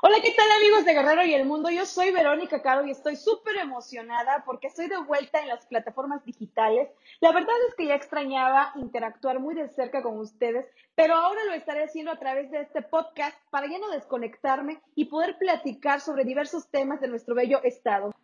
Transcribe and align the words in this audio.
Hola, 0.00 0.18
¿qué 0.22 0.30
tal 0.30 0.48
amigos 0.52 0.84
de 0.84 0.94
Guerrero 0.94 1.24
y 1.24 1.34
el 1.34 1.44
Mundo? 1.44 1.70
Yo 1.70 1.84
soy 1.84 2.12
Verónica 2.12 2.62
Caro 2.62 2.86
y 2.86 2.92
estoy 2.92 3.16
súper 3.16 3.56
emocionada 3.56 4.44
porque 4.46 4.68
estoy 4.68 4.86
de 4.86 4.98
vuelta 4.98 5.40
en 5.40 5.48
las 5.48 5.66
plataformas 5.66 6.24
digitales. 6.24 6.88
La 7.18 7.32
verdad 7.32 7.56
es 7.68 7.74
que 7.74 7.86
ya 7.86 7.96
extrañaba 7.96 8.72
interactuar 8.76 9.40
muy 9.40 9.56
de 9.56 9.68
cerca 9.70 10.00
con 10.04 10.16
ustedes, 10.20 10.66
pero 10.94 11.16
ahora 11.16 11.44
lo 11.46 11.52
estaré 11.52 11.82
haciendo 11.82 12.12
a 12.12 12.18
través 12.20 12.48
de 12.52 12.60
este 12.60 12.80
podcast 12.80 13.36
para 13.50 13.66
ya 13.66 13.80
no 13.80 13.90
desconectarme 13.90 14.80
y 14.94 15.06
poder 15.06 15.36
platicar 15.36 16.00
sobre 16.00 16.22
diversos 16.22 16.68
temas 16.70 17.00
de 17.00 17.08
nuestro 17.08 17.34
bello 17.34 17.60
estado. 17.64 18.14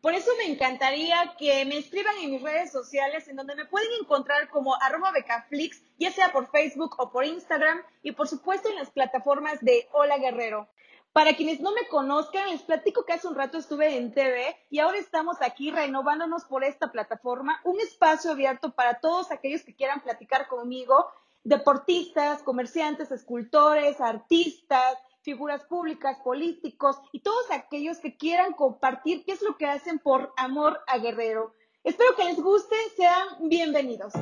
Por 0.00 0.14
eso 0.14 0.30
me 0.38 0.50
encantaría 0.50 1.34
que 1.38 1.66
me 1.66 1.76
escriban 1.76 2.16
en 2.22 2.30
mis 2.30 2.42
redes 2.42 2.72
sociales 2.72 3.28
en 3.28 3.36
donde 3.36 3.54
me 3.54 3.66
pueden 3.66 3.90
encontrar 4.00 4.48
como 4.48 4.80
arroba 4.80 5.10
becaflix, 5.10 5.82
ya 5.98 6.10
sea 6.10 6.32
por 6.32 6.50
Facebook 6.50 6.94
o 6.98 7.10
por 7.10 7.26
Instagram 7.26 7.82
y 8.02 8.12
por 8.12 8.28
supuesto 8.28 8.70
en 8.70 8.76
las 8.76 8.90
plataformas 8.90 9.60
de 9.60 9.88
Hola 9.92 10.16
Guerrero. 10.16 10.70
Para 11.12 11.34
quienes 11.34 11.60
no 11.60 11.72
me 11.72 11.88
conozcan, 11.88 12.50
les 12.50 12.62
platico 12.62 13.04
que 13.04 13.12
hace 13.12 13.26
un 13.26 13.34
rato 13.34 13.58
estuve 13.58 13.96
en 13.96 14.12
TV 14.12 14.56
y 14.70 14.78
ahora 14.78 14.98
estamos 14.98 15.38
aquí 15.40 15.70
renovándonos 15.70 16.44
por 16.44 16.64
esta 16.64 16.92
plataforma, 16.92 17.60
un 17.64 17.80
espacio 17.80 18.30
abierto 18.30 18.74
para 18.74 19.00
todos 19.00 19.32
aquellos 19.32 19.62
que 19.62 19.74
quieran 19.74 20.00
platicar 20.00 20.46
conmigo, 20.48 21.06
deportistas, 21.44 22.42
comerciantes, 22.42 23.10
escultores, 23.10 24.00
artistas, 24.00 24.98
figuras 25.22 25.64
públicas, 25.64 26.18
políticos 26.22 26.96
y 27.12 27.20
todos 27.20 27.50
aquellos 27.50 27.98
que 27.98 28.16
quieran 28.16 28.52
compartir 28.52 29.24
qué 29.24 29.32
es 29.32 29.42
lo 29.42 29.56
que 29.56 29.66
hacen 29.66 29.98
por 29.98 30.32
amor 30.36 30.80
a 30.86 30.98
Guerrero. 30.98 31.54
Espero 31.84 32.14
que 32.16 32.24
les 32.24 32.40
guste, 32.40 32.76
sean 32.96 33.48
bienvenidos. 33.48 34.12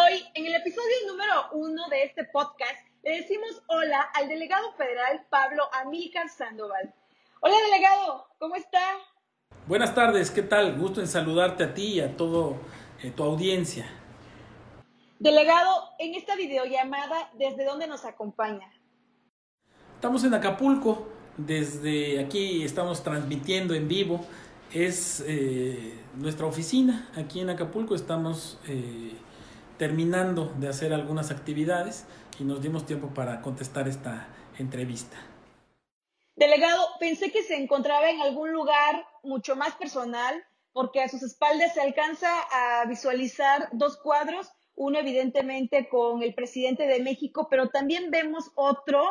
Hoy, 0.00 0.22
en 0.34 0.46
el 0.46 0.54
episodio 0.54 0.94
número 1.08 1.32
uno 1.54 1.88
de 1.88 2.04
este 2.04 2.22
podcast, 2.22 2.86
le 3.02 3.16
decimos 3.16 3.60
hola 3.66 4.00
al 4.14 4.28
delegado 4.28 4.72
federal 4.74 5.26
Pablo 5.28 5.64
Amílcar 5.72 6.28
Sandoval. 6.28 6.94
Hola, 7.40 7.56
delegado, 7.68 8.28
¿cómo 8.38 8.54
está? 8.54 8.78
Buenas 9.66 9.96
tardes, 9.96 10.30
¿qué 10.30 10.42
tal? 10.42 10.78
Gusto 10.78 11.00
en 11.00 11.08
saludarte 11.08 11.64
a 11.64 11.74
ti 11.74 11.94
y 11.94 12.00
a 12.00 12.16
todo 12.16 12.58
eh, 13.02 13.10
tu 13.10 13.24
audiencia. 13.24 13.86
Delegado, 15.18 15.88
en 15.98 16.14
esta 16.14 16.36
videollamada, 16.36 17.32
¿desde 17.34 17.64
dónde 17.64 17.88
nos 17.88 18.04
acompaña? 18.04 18.70
Estamos 19.96 20.22
en 20.22 20.32
Acapulco, 20.32 21.08
desde 21.36 22.20
aquí 22.20 22.62
estamos 22.62 23.02
transmitiendo 23.02 23.74
en 23.74 23.88
vivo. 23.88 24.24
Es 24.72 25.24
eh, 25.26 25.98
nuestra 26.14 26.46
oficina 26.46 27.10
aquí 27.16 27.40
en 27.40 27.50
Acapulco, 27.50 27.96
estamos 27.96 28.60
eh, 28.68 29.12
terminando 29.78 30.52
de 30.58 30.68
hacer 30.68 30.92
algunas 30.92 31.30
actividades 31.30 32.04
y 32.38 32.44
nos 32.44 32.60
dimos 32.60 32.84
tiempo 32.84 33.08
para 33.14 33.40
contestar 33.40 33.88
esta 33.88 34.28
entrevista. 34.58 35.16
Delegado, 36.36 36.86
pensé 37.00 37.32
que 37.32 37.42
se 37.42 37.56
encontraba 37.56 38.10
en 38.10 38.20
algún 38.20 38.52
lugar 38.52 39.06
mucho 39.22 39.56
más 39.56 39.74
personal 39.74 40.44
porque 40.72 41.02
a 41.02 41.08
sus 41.08 41.22
espaldas 41.22 41.74
se 41.74 41.80
alcanza 41.80 42.28
a 42.52 42.84
visualizar 42.86 43.68
dos 43.72 43.96
cuadros, 43.96 44.48
uno 44.76 44.98
evidentemente 44.98 45.88
con 45.88 46.22
el 46.22 46.34
presidente 46.34 46.86
de 46.86 47.02
México, 47.02 47.48
pero 47.50 47.68
también 47.68 48.10
vemos 48.10 48.52
otro 48.54 49.02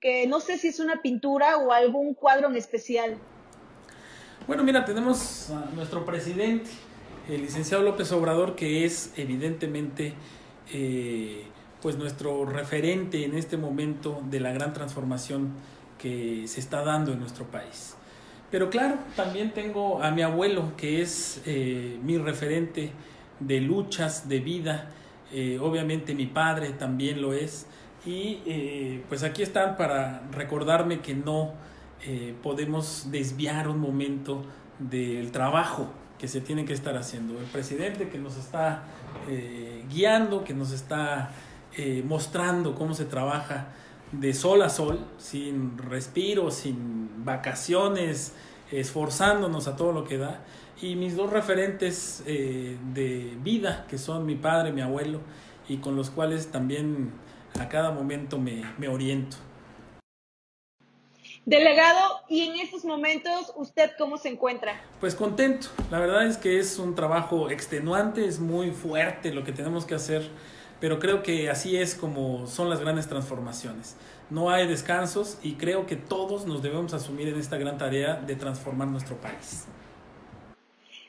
que 0.00 0.26
no 0.26 0.40
sé 0.40 0.56
si 0.56 0.68
es 0.68 0.80
una 0.80 1.02
pintura 1.02 1.58
o 1.58 1.72
algún 1.72 2.14
cuadro 2.14 2.48
en 2.48 2.56
especial. 2.56 3.18
Bueno, 4.46 4.64
mira, 4.64 4.84
tenemos 4.84 5.50
a 5.50 5.66
nuestro 5.74 6.06
presidente 6.06 6.70
el 7.28 7.42
licenciado 7.42 7.82
López 7.82 8.10
Obrador, 8.12 8.56
que 8.56 8.84
es 8.84 9.12
evidentemente 9.16 10.14
eh, 10.72 11.44
pues 11.82 11.96
nuestro 11.96 12.44
referente 12.44 13.24
en 13.24 13.36
este 13.36 13.56
momento 13.56 14.22
de 14.30 14.40
la 14.40 14.52
gran 14.52 14.72
transformación 14.72 15.50
que 15.98 16.44
se 16.46 16.60
está 16.60 16.82
dando 16.82 17.12
en 17.12 17.20
nuestro 17.20 17.44
país. 17.46 17.96
Pero 18.50 18.68
claro, 18.68 18.96
también 19.16 19.52
tengo 19.52 20.02
a 20.02 20.10
mi 20.10 20.22
abuelo, 20.22 20.72
que 20.76 21.02
es 21.02 21.40
eh, 21.46 21.98
mi 22.02 22.18
referente 22.18 22.90
de 23.38 23.60
luchas, 23.60 24.28
de 24.28 24.40
vida. 24.40 24.90
Eh, 25.32 25.58
obviamente 25.60 26.14
mi 26.14 26.26
padre 26.26 26.70
también 26.70 27.22
lo 27.22 27.32
es. 27.32 27.66
Y 28.04 29.00
pues 29.10 29.22
aquí 29.22 29.42
están 29.42 29.76
para 29.76 30.22
recordarme 30.32 31.00
que 31.00 31.12
no 31.12 31.52
podemos 32.42 33.08
desviar 33.10 33.68
un 33.68 33.78
momento 33.78 34.40
del 34.78 35.30
trabajo 35.32 35.90
que 36.20 36.28
se 36.28 36.42
tiene 36.42 36.66
que 36.66 36.74
estar 36.74 36.96
haciendo. 36.96 37.38
El 37.38 37.46
presidente 37.46 38.10
que 38.10 38.18
nos 38.18 38.36
está 38.36 38.82
eh, 39.28 39.84
guiando, 39.90 40.44
que 40.44 40.52
nos 40.52 40.70
está 40.70 41.30
eh, 41.76 42.04
mostrando 42.06 42.74
cómo 42.74 42.92
se 42.92 43.06
trabaja 43.06 43.68
de 44.12 44.34
sol 44.34 44.60
a 44.60 44.68
sol, 44.68 45.06
sin 45.16 45.78
respiro, 45.78 46.50
sin 46.50 47.24
vacaciones, 47.24 48.34
esforzándonos 48.70 49.66
a 49.66 49.76
todo 49.76 49.92
lo 49.92 50.04
que 50.04 50.18
da. 50.18 50.40
Y 50.82 50.94
mis 50.96 51.16
dos 51.16 51.30
referentes 51.30 52.22
eh, 52.26 52.76
de 52.92 53.36
vida, 53.42 53.86
que 53.88 53.96
son 53.96 54.26
mi 54.26 54.34
padre, 54.34 54.72
mi 54.72 54.82
abuelo, 54.82 55.20
y 55.68 55.78
con 55.78 55.96
los 55.96 56.10
cuales 56.10 56.48
también 56.48 57.12
a 57.58 57.68
cada 57.68 57.92
momento 57.92 58.38
me, 58.38 58.62
me 58.76 58.88
oriento. 58.88 59.38
Delegado, 61.46 62.20
y 62.28 62.48
en 62.48 62.60
estos 62.60 62.84
momentos, 62.84 63.52
¿usted 63.56 63.92
cómo 63.98 64.18
se 64.18 64.28
encuentra? 64.28 64.80
Pues 65.00 65.14
contento. 65.14 65.68
La 65.90 65.98
verdad 65.98 66.26
es 66.26 66.36
que 66.36 66.58
es 66.58 66.78
un 66.78 66.94
trabajo 66.94 67.50
extenuante, 67.50 68.26
es 68.26 68.38
muy 68.38 68.72
fuerte 68.72 69.32
lo 69.32 69.42
que 69.42 69.52
tenemos 69.52 69.86
que 69.86 69.94
hacer, 69.94 70.28
pero 70.80 70.98
creo 70.98 71.22
que 71.22 71.48
así 71.48 71.78
es 71.78 71.94
como 71.94 72.46
son 72.46 72.68
las 72.68 72.80
grandes 72.80 73.08
transformaciones. 73.08 73.96
No 74.28 74.50
hay 74.50 74.68
descansos 74.68 75.38
y 75.42 75.54
creo 75.54 75.86
que 75.86 75.96
todos 75.96 76.46
nos 76.46 76.62
debemos 76.62 76.92
asumir 76.92 77.28
en 77.28 77.40
esta 77.40 77.56
gran 77.56 77.78
tarea 77.78 78.16
de 78.16 78.36
transformar 78.36 78.88
nuestro 78.88 79.16
país. 79.16 79.64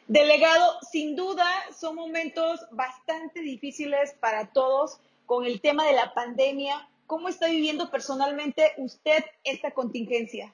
Delegado, 0.07 0.77
sin 0.91 1.15
duda 1.15 1.45
son 1.77 1.95
momentos 1.95 2.61
bastante 2.71 3.41
difíciles 3.41 4.15
para 4.19 4.47
todos 4.47 4.99
con 5.25 5.45
el 5.45 5.61
tema 5.61 5.85
de 5.85 5.93
la 5.93 6.13
pandemia, 6.13 6.87
¿Cómo 7.11 7.27
está 7.27 7.47
viviendo 7.49 7.91
personalmente 7.91 8.71
usted 8.77 9.25
esta 9.43 9.71
contingencia? 9.71 10.53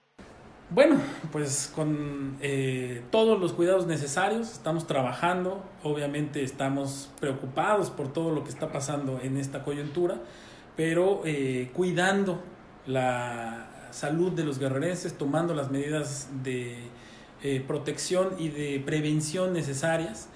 Bueno, 0.72 1.00
pues 1.32 1.72
con 1.76 2.36
eh, 2.42 3.04
todos 3.12 3.40
los 3.40 3.54
cuidados 3.54 3.86
necesarios, 3.86 4.54
estamos 4.54 4.88
trabajando, 4.88 5.64
obviamente 5.84 6.42
estamos 6.42 7.12
preocupados 7.20 7.92
por 7.92 8.12
todo 8.12 8.32
lo 8.32 8.44
que 8.44 8.50
está 8.50 8.72
pasando 8.72 9.20
en 9.22 9.38
esta 9.38 9.64
coyuntura, 9.64 10.20
pero 10.76 11.22
eh, 11.26 11.70
cuidando 11.76 12.42
la 12.88 13.90
salud 13.92 14.32
de 14.32 14.44
los 14.44 14.58
guerrerenses, 14.58 15.16
tomando 15.16 15.54
las 15.54 15.70
medidas 15.70 16.28
de 16.42 16.76
eh, 17.44 17.64
protección 17.68 18.30
y 18.40 18.50
de 18.50 18.82
prevención 18.84 19.54
necesarias 19.54 20.28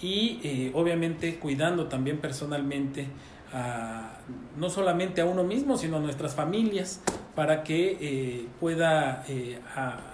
y 0.00 0.70
obviamente 0.74 1.38
cuidando 1.38 1.88
también 1.88 2.18
personalmente 2.18 3.08
no 3.52 4.70
solamente 4.70 5.20
a 5.20 5.24
uno 5.24 5.44
mismo, 5.44 5.76
sino 5.76 5.96
a 5.96 6.00
nuestras 6.00 6.34
familias, 6.34 7.00
para 7.34 7.62
que 7.62 7.98
eh, 8.00 8.48
pueda 8.60 9.24
eh, 9.28 9.60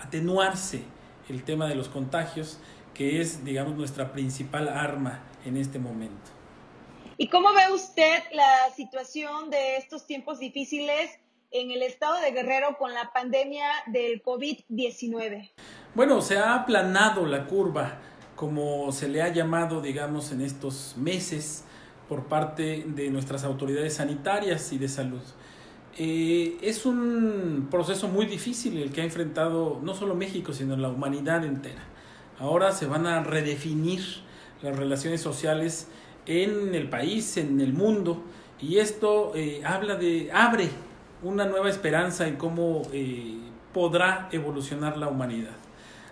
atenuarse 0.03 0.83
el 1.29 1.45
tema 1.45 1.67
de 1.67 1.75
los 1.75 1.89
contagios, 1.89 2.59
que 2.95 3.21
es, 3.21 3.45
digamos, 3.45 3.77
nuestra 3.77 4.13
principal 4.13 4.69
arma 4.69 5.23
en 5.45 5.57
este 5.57 5.79
momento. 5.79 6.31
¿Y 7.17 7.29
cómo 7.29 7.53
ve 7.53 7.73
usted 7.73 8.23
la 8.33 8.71
situación 8.75 9.51
de 9.51 9.77
estos 9.77 10.07
tiempos 10.07 10.39
difíciles 10.39 11.11
en 11.51 11.71
el 11.71 11.83
estado 11.83 12.21
de 12.21 12.33
Guerrero 12.33 12.77
con 12.79 12.93
la 12.93 13.13
pandemia 13.13 13.67
del 13.87 14.23
COVID-19? 14.23 15.51
Bueno, 15.95 16.21
se 16.23 16.39
ha 16.39 16.55
aplanado 16.55 17.27
la 17.27 17.47
curva, 17.47 17.99
como 18.35 18.91
se 18.93 19.09
le 19.09 19.23
ha 19.23 19.29
llamado, 19.29 19.81
digamos, 19.81 20.33
en 20.33 20.41
estos 20.41 20.97
meses 20.97 21.65
por 22.09 22.25
parte 22.25 22.85
de 22.87 23.11
nuestras 23.11 23.45
autoridades 23.45 23.95
sanitarias 23.95 24.73
y 24.73 24.79
de 24.79 24.89
salud. 24.89 25.23
Eh, 25.99 26.57
es 26.63 26.87
un 26.87 27.69
proceso 27.71 28.09
muy 28.09 28.25
difícil 28.25 28.79
el 28.79 28.93
que 28.93 29.03
ha 29.03 29.05
enfrentado 29.05 29.79
no 29.83 29.95
solo 29.95 30.15
México, 30.15 30.53
sino 30.53 30.77
la 30.77 30.89
humanidad 30.89 31.45
entera. 31.45 31.83
Ahora 32.39 32.73
se 32.73 32.87
van 32.87 33.07
a 33.07 33.23
redefinir 33.23 34.03
las 34.63 34.77
relaciones 34.77 35.21
sociales 35.21 35.89
en 36.27 36.75
el 36.75 36.89
país, 36.89 37.37
en 37.37 37.61
el 37.61 37.73
mundo, 37.73 38.23
y 38.61 38.79
esto 38.79 39.33
eh, 39.35 39.61
habla 39.65 39.97
de, 39.97 40.31
abre 40.33 40.71
una 41.23 41.45
nueva 41.45 41.69
esperanza 41.69 42.27
en 42.27 42.37
cómo 42.37 42.83
eh, 42.93 43.37
podrá 43.75 44.29
evolucionar 44.33 44.97
la 44.97 45.09
humanidad. 45.09 45.57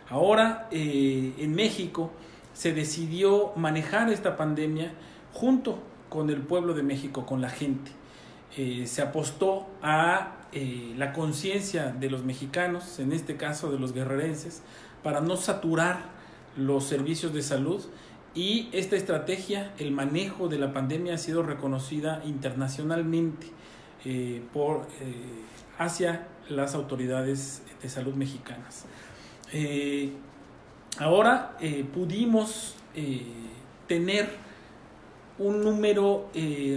Ahora 0.08 0.68
en 0.72 1.54
México 1.54 2.10
se 2.52 2.72
decidió 2.72 3.52
manejar 3.54 4.10
esta 4.10 4.36
pandemia 4.36 4.92
junto 5.32 5.78
con 6.08 6.28
el 6.28 6.42
pueblo 6.42 6.74
de 6.74 6.82
México, 6.82 7.24
con 7.24 7.40
la 7.40 7.48
gente. 7.48 7.92
Eh, 8.56 8.86
se 8.86 9.00
apostó 9.00 9.68
a 9.80 10.36
eh, 10.52 10.92
la 10.98 11.12
conciencia 11.12 11.92
de 11.92 12.10
los 12.10 12.24
mexicanos, 12.24 12.98
en 12.98 13.12
este 13.12 13.36
caso 13.36 13.70
de 13.70 13.78
los 13.78 13.94
guerrerenses, 13.94 14.62
para 15.02 15.20
no 15.20 15.36
saturar 15.36 16.02
los 16.56 16.84
servicios 16.84 17.32
de 17.32 17.42
salud 17.42 17.82
y 18.34 18.68
esta 18.72 18.96
estrategia, 18.96 19.72
el 19.78 19.92
manejo 19.92 20.48
de 20.48 20.58
la 20.58 20.72
pandemia 20.72 21.14
ha 21.14 21.18
sido 21.18 21.42
reconocida 21.42 22.22
internacionalmente. 22.24 23.48
por, 24.52 24.86
hacia 25.78 26.26
las 26.48 26.74
autoridades 26.74 27.62
de 27.82 27.88
salud 27.88 28.14
mexicanas. 28.14 28.86
ahora 30.98 31.56
pudimos 31.92 32.76
tener 33.86 34.30
un 35.40 35.64
número 35.64 36.28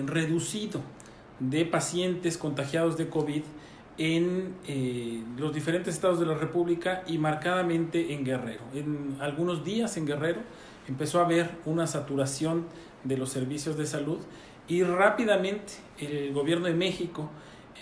reducido 0.08 0.82
de 1.40 1.66
pacientes 1.66 2.38
contagiados 2.38 2.98
de 2.98 3.10
COVID 3.10 3.44
en 3.98 4.56
eh, 4.68 5.24
los 5.38 5.54
diferentes 5.54 5.94
estados 5.94 6.20
de 6.20 6.26
la 6.26 6.34
República 6.34 7.04
y 7.08 7.18
marcadamente 7.18 8.14
en 8.14 8.24
Guerrero. 8.24 8.62
En 8.74 9.18
algunos 9.20 9.64
días 9.64 9.98
en 9.98 10.06
Guerrero 10.06 10.42
empezó 10.88 11.20
a 11.20 11.26
haber 11.26 11.52
una 11.66 11.86
saturación 11.86 12.66
de 13.04 13.18
los 13.18 13.30
servicios 13.30 13.78
de 13.78 13.86
salud 13.86 14.20
y 14.68 14.84
rápidamente 14.84 15.74
el 16.00 16.34
gobierno 16.34 16.68
de 16.68 16.74
México 16.74 17.30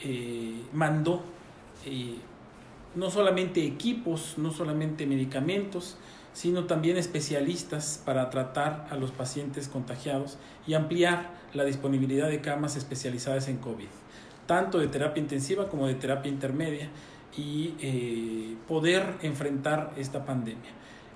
eh, 0.03 0.55
mandó 0.73 1.21
eh, 1.85 2.15
no 2.95 3.09
solamente 3.09 3.65
equipos, 3.65 4.33
no 4.37 4.51
solamente 4.51 5.05
medicamentos, 5.05 5.97
sino 6.33 6.65
también 6.65 6.97
especialistas 6.97 8.01
para 8.05 8.29
tratar 8.29 8.87
a 8.89 8.95
los 8.95 9.11
pacientes 9.11 9.67
contagiados 9.67 10.37
y 10.65 10.73
ampliar 10.73 11.31
la 11.53 11.65
disponibilidad 11.65 12.29
de 12.29 12.41
camas 12.41 12.75
especializadas 12.75 13.47
en 13.47 13.57
COVID 13.57 13.87
tanto 14.51 14.79
de 14.79 14.87
terapia 14.87 15.21
intensiva 15.21 15.69
como 15.69 15.87
de 15.87 15.95
terapia 15.95 16.29
intermedia 16.29 16.89
y 17.37 17.73
eh, 17.79 18.57
poder 18.67 19.15
enfrentar 19.21 19.93
esta 19.95 20.25
pandemia. 20.25 20.71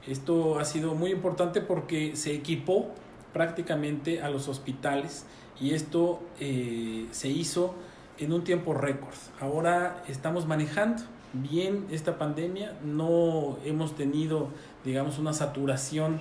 Esto 0.07 0.57
ha 0.57 0.63
sido 0.63 0.95
muy 0.95 1.11
importante 1.11 1.59
porque 1.59 2.15
se 2.15 2.33
equipó 2.33 2.91
prácticamente 3.33 4.21
a 4.21 4.29
los 4.29 4.47
hospitales 4.47 5.25
y 5.59 5.73
esto 5.73 6.21
eh, 6.39 7.07
se 7.11 7.27
hizo 7.27 7.75
en 8.19 8.31
un 8.31 8.45
tiempo 8.45 8.73
récord. 8.73 9.15
Ahora 9.41 10.01
estamos 10.07 10.47
manejando 10.47 11.03
bien 11.41 11.85
esta 11.91 12.17
pandemia, 12.17 12.77
no 12.83 13.57
hemos 13.65 13.95
tenido, 13.95 14.49
digamos, 14.83 15.19
una 15.19 15.33
saturación 15.33 16.19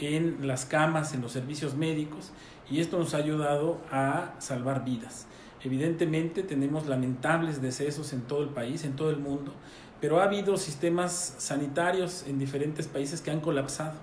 en 0.00 0.46
las 0.46 0.64
camas, 0.64 1.14
en 1.14 1.22
los 1.22 1.32
servicios 1.32 1.74
médicos 1.74 2.30
y 2.70 2.80
esto 2.80 2.98
nos 2.98 3.14
ha 3.14 3.18
ayudado 3.18 3.78
a 3.90 4.34
salvar 4.38 4.84
vidas. 4.84 5.26
Evidentemente 5.64 6.42
tenemos 6.42 6.86
lamentables 6.86 7.60
decesos 7.60 8.12
en 8.12 8.22
todo 8.22 8.42
el 8.42 8.50
país, 8.50 8.84
en 8.84 8.94
todo 8.94 9.10
el 9.10 9.18
mundo, 9.18 9.52
pero 10.00 10.20
ha 10.20 10.24
habido 10.24 10.56
sistemas 10.56 11.34
sanitarios 11.38 12.24
en 12.28 12.38
diferentes 12.38 12.86
países 12.86 13.20
que 13.20 13.30
han 13.30 13.40
colapsado. 13.40 13.94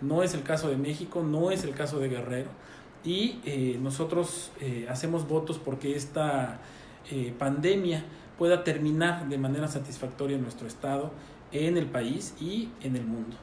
No 0.00 0.22
es 0.22 0.34
el 0.34 0.42
caso 0.42 0.68
de 0.68 0.76
México, 0.76 1.22
no 1.22 1.50
es 1.50 1.62
el 1.64 1.74
caso 1.74 2.00
de 2.00 2.08
Guerrero. 2.08 2.50
Y 3.04 3.40
eh, 3.44 3.78
nosotros 3.80 4.50
eh, 4.60 4.86
hacemos 4.88 5.28
votos 5.28 5.58
porque 5.58 5.94
esta 5.94 6.60
eh, 7.10 7.32
pandemia 7.38 8.04
pueda 8.38 8.64
terminar 8.64 9.28
de 9.28 9.38
manera 9.38 9.68
satisfactoria 9.68 10.36
en 10.36 10.42
nuestro 10.42 10.66
estado, 10.66 11.12
en 11.52 11.76
el 11.76 11.86
país 11.86 12.34
y 12.40 12.70
en 12.82 12.96
el 12.96 13.04
mundo. 13.04 13.36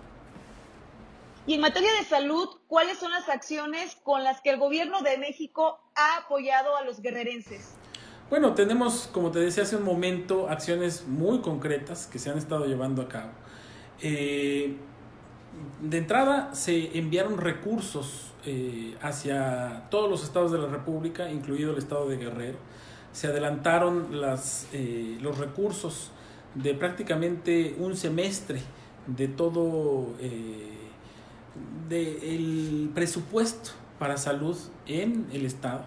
Y 1.48 1.56
en 1.56 1.62
materia 1.62 1.90
de 2.00 2.06
salud, 2.06 2.48
¿cuáles 2.68 3.00
son 3.00 3.12
las 3.12 3.28
acciones 3.30 3.98
con 4.04 4.24
las 4.24 4.42
que 4.42 4.52
el 4.52 4.60
gobierno 4.60 5.02
de 5.02 5.18
México 5.18 5.80
ha 5.96 6.18
apoyado 6.18 6.76
a 6.78 6.84
los 6.84 7.02
guerrerenses? 7.02 7.74
Bueno, 8.30 8.54
tenemos, 8.54 9.10
como 9.12 9.32
te 9.32 9.40
decía 9.40 9.64
hace 9.64 9.76
un 9.76 9.84
momento, 9.84 10.48
acciones 10.50 11.08
muy 11.08 11.40
concretas 11.42 12.08
que 12.08 12.20
se 12.20 12.30
han 12.30 12.38
estado 12.38 12.66
llevando 12.66 13.02
a 13.02 13.10
cabo. 13.10 13.32
Eh, 14.02 14.78
de 15.82 15.98
entrada, 15.98 16.54
se 16.54 16.98
enviaron 16.98 17.38
recursos 17.38 18.32
eh, 18.46 18.96
hacia 19.02 19.88
todos 19.90 20.10
los 20.10 20.24
estados 20.24 20.52
de 20.52 20.60
la 20.60 20.68
República, 20.68 21.30
incluido 21.30 21.72
el 21.72 21.78
estado 21.78 22.08
de 22.08 22.18
Guerrero. 22.18 22.58
Se 23.14 23.28
adelantaron 23.28 24.22
las, 24.22 24.68
eh, 24.74 25.18
los 25.22 25.38
recursos 25.38 26.12
de 26.56 26.74
prácticamente 26.74 27.76
un 27.80 27.96
semestre 27.96 28.62
de 29.08 29.28
todo 29.28 30.16
del 31.90 32.90
presupuesto 32.94 33.72
para 34.00 34.18
salud 34.18 34.58
en 34.86 35.28
el 35.32 35.46
Estado 35.46 35.86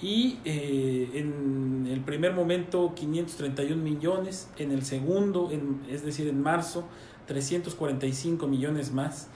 y 0.00 0.38
eh, 0.44 1.10
en 1.14 1.88
el 1.90 2.00
primer 2.00 2.34
momento 2.34 2.92
531 2.94 3.82
millones, 3.82 4.50
en 4.58 4.70
el 4.70 4.84
segundo, 4.84 5.50
es 5.88 6.04
decir, 6.04 6.28
en 6.28 6.42
marzo, 6.42 6.84
345 7.26 8.46
millones 8.46 8.92
más. 8.92 9.28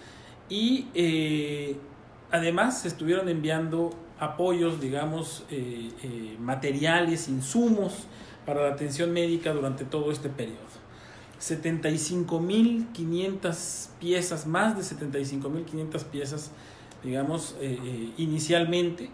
Y 0.50 0.88
eh, 0.94 1.76
además 2.30 2.82
se 2.82 2.88
estuvieron 2.88 3.28
enviando 3.28 3.90
apoyos, 4.20 4.80
digamos, 4.80 5.44
eh, 5.50 6.36
materiales, 6.38 7.28
insumos 7.28 8.06
para 8.46 8.68
la 8.68 8.74
atención 8.74 9.12
médica 9.12 9.52
durante 9.52 9.84
todo 9.84 10.12
este 10.12 10.28
periodo. 10.28 10.70
75.500 11.40 13.88
piezas, 13.98 14.46
más 14.46 14.76
de 14.76 14.82
75.500 14.82 16.04
piezas, 16.04 16.52
digamos, 17.02 17.56
eh, 17.60 17.78
eh, 17.82 18.12
inicialmente, 18.18 19.08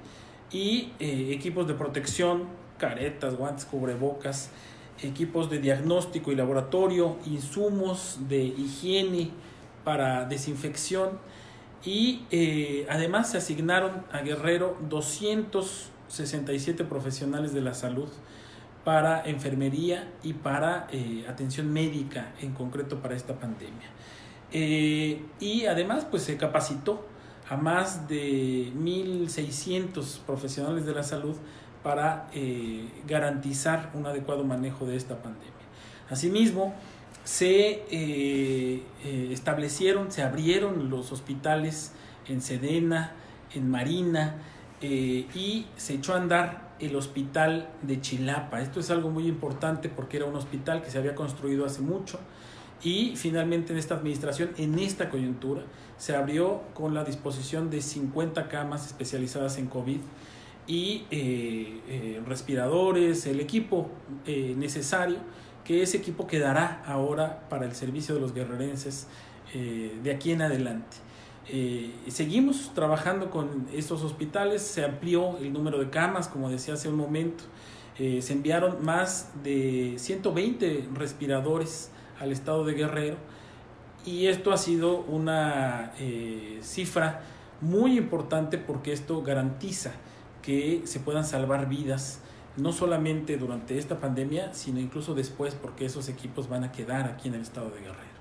y 0.51 0.93
eh, 0.99 1.31
equipos 1.33 1.69
de 1.69 1.75
protección, 1.75 2.47
caretas, 2.79 3.37
guantes, 3.37 3.65
cubrebocas, 3.65 4.51
equipos 5.03 5.49
de 5.51 5.61
diagnóstico 5.61 6.33
y 6.33 6.35
laboratorio, 6.35 7.17
insumos 7.27 8.19
de 8.29 8.43
higiene 8.45 9.31
para 9.85 10.25
desinfección, 10.25 11.21
y 11.87 12.85
además 12.91 13.31
se 13.31 13.39
asignaron 13.39 14.05
a 14.13 14.21
Guerrero 14.21 14.77
267 14.89 16.85
profesionales 16.85 17.55
de 17.55 17.63
la 17.63 17.73
salud, 17.73 18.09
para 18.87 19.21
enfermería 19.25 20.13
y 20.23 20.35
para 20.35 20.87
eh, 20.93 21.27
atención 21.29 21.73
médica 21.73 22.35
en 22.41 22.53
concreto 22.53 23.03
para 23.03 23.17
esta 23.17 23.35
pandemia. 23.35 23.89
Eh, 24.53 25.25
y 25.41 25.67
además 25.67 26.07
pues 26.09 26.23
se 26.23 26.37
capacitó 26.37 27.05
a 27.49 27.57
más 27.57 28.07
de 28.07 28.73
1.600 28.77 30.21
profesionales 30.21 30.87
de 30.87 30.95
la 30.95 31.03
salud 31.03 31.35
para 31.83 32.29
eh, 32.33 32.89
garantizar 33.09 33.91
un 33.93 34.07
adecuado 34.07 34.45
manejo 34.45 34.87
de 34.87 34.95
esta 34.95 35.21
pandemia. 35.21 35.51
Asimismo, 36.09 36.73
se 37.27 38.83
establecieron, 39.33 40.11
se 40.13 40.23
abrieron 40.23 40.89
los 40.89 41.11
hospitales 41.11 41.93
en 42.29 42.41
Sedena, 42.41 43.13
en 43.53 43.69
Marina, 43.69 44.37
y 44.81 45.67
se 45.77 45.95
echó 45.95 46.15
a 46.15 46.19
andar 46.19 46.77
el 46.79 46.95
hospital 46.95 47.69
de 47.83 48.01
Chilapa. 48.01 48.61
Esto 48.61 48.81
es 48.81 48.91
algo 48.91 49.11
muy 49.11 49.27
importante 49.27 49.89
porque 49.89 50.19
era 50.19 50.27
un 50.27 50.37
hospital 50.37 50.83
que 50.83 50.91
se 50.91 50.99
había 50.99 51.15
construido 51.15 51.67
hace 51.67 51.83
mucho 51.83 52.21
y 52.83 53.15
finalmente 53.17 53.73
en 53.73 53.79
esta 53.79 53.95
administración, 53.95 54.51
en 54.59 54.79
esta 54.79 55.09
coyuntura, 55.09 55.63
se 55.97 56.15
abrió 56.15 56.63
con 56.75 56.95
la 56.95 57.05
disposición 57.05 57.71
de 57.71 57.81
50 57.81 58.49
camas 58.49 58.87
especializadas 58.87 59.59
en 59.59 59.67
COVID 59.67 59.99
y 60.67 61.05
eh, 61.11 61.81
eh, 61.89 62.23
respiradores, 62.27 63.27
el 63.27 63.41
equipo 63.41 63.89
eh, 64.27 64.55
necesario, 64.57 65.19
que 65.67 65.83
ese 65.83 65.97
equipo 65.97 66.27
quedará 66.27 66.83
ahora 66.87 67.49
para 67.49 67.67
el 67.67 67.75
servicio 67.75 68.15
de 68.15 68.21
los 68.21 68.33
guerrerenses 68.33 69.07
de 69.53 70.11
aquí 70.11 70.33
en 70.33 70.43
adelante. 70.43 70.99
Eh, 71.49 71.93
seguimos 72.09 72.73
trabajando 72.75 73.31
con 73.31 73.69
estos 73.73 74.03
hospitales, 74.03 74.63
se 74.63 74.85
amplió 74.85 75.39
el 75.39 75.53
número 75.53 75.79
de 75.79 75.91
camas, 75.91 76.27
como 76.27 76.51
decía 76.51 76.75
hace 76.75 76.89
un 76.89 76.97
momento, 76.97 77.45
eh, 77.99 78.21
se 78.21 78.33
enviaron 78.33 78.85
más 78.85 79.31
de 79.45 79.95
120 79.97 80.89
respiradores 80.95 81.91
al 82.19 82.33
estado 82.33 82.65
de 82.65 82.75
Guerrero 82.75 83.17
y 84.05 84.27
esto 84.27 84.53
ha 84.53 84.57
sido 84.57 84.99
una 85.03 85.93
eh, 86.01 86.59
cifra 86.63 87.23
muy 87.61 87.97
importante 87.97 88.59
porque 88.59 88.93
esto 88.93 89.23
garantiza 89.23 89.93
que 90.43 90.83
se 90.85 90.99
puedan 90.99 91.25
salvar 91.25 91.69
vidas 91.69 92.21
no 92.57 92.73
solamente 92.73 93.37
durante 93.37 93.79
esta 93.79 94.01
pandemia, 94.01 94.55
sino 94.55 94.81
incluso 94.81 95.15
después 95.15 95.55
porque 95.55 95.87
esos 95.87 96.09
equipos 96.09 96.49
van 96.49 96.65
a 96.65 96.73
quedar 96.73 97.07
aquí 97.07 97.29
en 97.29 97.35
el 97.35 97.43
estado 97.43 97.71
de 97.71 97.81
Guerrero. 97.81 98.17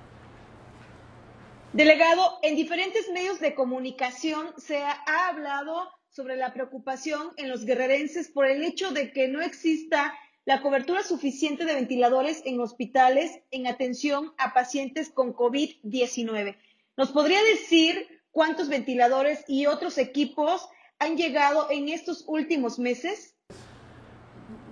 Delegado, 1.73 2.39
en 2.41 2.55
diferentes 2.55 3.09
medios 3.11 3.39
de 3.39 3.53
comunicación 3.53 4.47
se 4.57 4.77
ha 4.77 5.27
hablado 5.27 5.89
sobre 6.09 6.37
la 6.37 6.53
preocupación 6.53 7.31
en 7.35 7.49
los 7.49 7.65
guerrerenses 7.65 8.29
por 8.29 8.45
el 8.45 8.63
hecho 8.63 8.91
de 8.91 9.11
que 9.11 9.27
no 9.27 9.41
exista 9.41 10.13
la 10.45 10.61
cobertura 10.61 11.03
suficiente 11.03 11.65
de 11.65 11.75
ventiladores 11.75 12.41
en 12.45 12.61
hospitales 12.61 13.39
en 13.51 13.67
atención 13.67 14.31
a 14.37 14.53
pacientes 14.53 15.09
con 15.09 15.33
COVID-19. 15.33 16.55
¿Nos 16.95 17.11
podría 17.11 17.43
decir 17.43 18.07
cuántos 18.31 18.69
ventiladores 18.69 19.43
y 19.47 19.65
otros 19.65 19.97
equipos 19.97 20.69
han 20.99 21.17
llegado 21.17 21.69
en 21.71 21.89
estos 21.89 22.23
últimos 22.27 22.79
meses? 22.79 23.34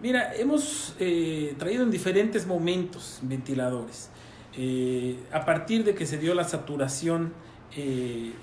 Mira, 0.04 0.36
hemos 0.36 0.96
eh, 1.00 1.56
traído 1.58 1.82
en 1.84 1.90
diferentes 1.90 2.46
momentos 2.46 3.20
ventiladores. 3.22 4.10
Eh, 4.58 5.18
a 5.32 5.46
partir 5.46 5.86
de 5.86 5.96
que 5.96 6.06
se 6.06 6.18
dio 6.18 6.36
la 6.36 6.44
saturación 6.44 7.32
eh, 7.78 8.34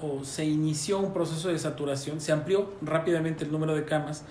o 0.00 0.24
se 0.24 0.46
inició 0.46 0.98
un 0.98 1.12
proceso 1.12 1.50
de 1.50 1.58
saturación, 1.58 2.22
se 2.22 2.32
amplió 2.32 2.72
rápidamente 2.80 3.44
el 3.44 3.52
número 3.52 3.74
de 3.74 3.84
camas 3.84 4.24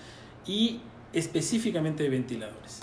y 0.47 0.79
específicamente 1.13 2.01
de 2.01 2.09
ventiladores. 2.09 2.79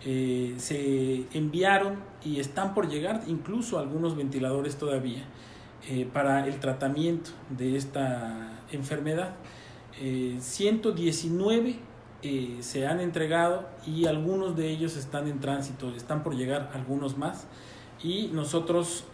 Se 0.00 1.26
enviaron 1.34 1.98
y 2.24 2.40
están 2.40 2.74
por 2.74 2.88
llegar 2.88 3.22
incluso 3.28 3.78
algunos 3.78 4.16
ventiladores 4.16 4.74
todavía 4.74 5.22
para 6.12 6.44
el 6.48 6.58
tratamiento 6.58 7.30
de 7.50 7.76
esta 7.76 8.64
enfermedad. 8.72 9.36
119 10.40 11.91
eh, 12.22 12.58
se 12.60 12.86
han 12.86 13.00
entregado 13.00 13.68
y 13.86 14.06
algunos 14.06 14.56
de 14.56 14.68
ellos 14.70 14.96
están 14.96 15.28
en 15.28 15.40
tránsito, 15.40 15.90
están 15.94 16.22
por 16.22 16.36
llegar 16.36 16.70
algunos 16.74 17.16
más. 17.16 17.46
Y 18.02 18.28
nosotros 18.32 19.04